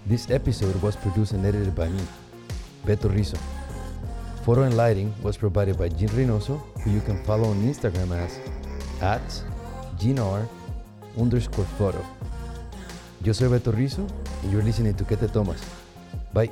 This 0.06 0.30
episode 0.30 0.80
was 0.82 0.96
produced 0.96 1.32
and 1.32 1.44
edited 1.44 1.74
by 1.74 1.88
me, 1.88 2.02
Beto 2.84 3.12
Rizzo. 3.12 3.38
Photo 4.44 4.62
and 4.62 4.76
lighting 4.76 5.12
was 5.24 5.36
provided 5.36 5.76
by 5.76 5.88
Jin 5.88 6.08
Reynoso, 6.10 6.60
who 6.84 6.92
you 6.92 7.00
can 7.00 7.24
follow 7.24 7.48
on 7.48 7.56
Instagram 7.62 8.12
as 8.12 8.38
at 9.02 9.26
GNR 9.98 10.46
underscore 11.16 11.66
photo. 11.78 11.98
Yo 13.22 13.34
soy 13.34 13.48
Beto 13.48 13.72
Rizzo 13.72 14.06
y 14.44 14.52
you're 14.52 14.64
listening 14.64 14.94
to 14.94 15.06
¿Qué 15.06 15.16
te 15.16 15.28
tomas? 15.28 15.58
Bye. 16.32 16.50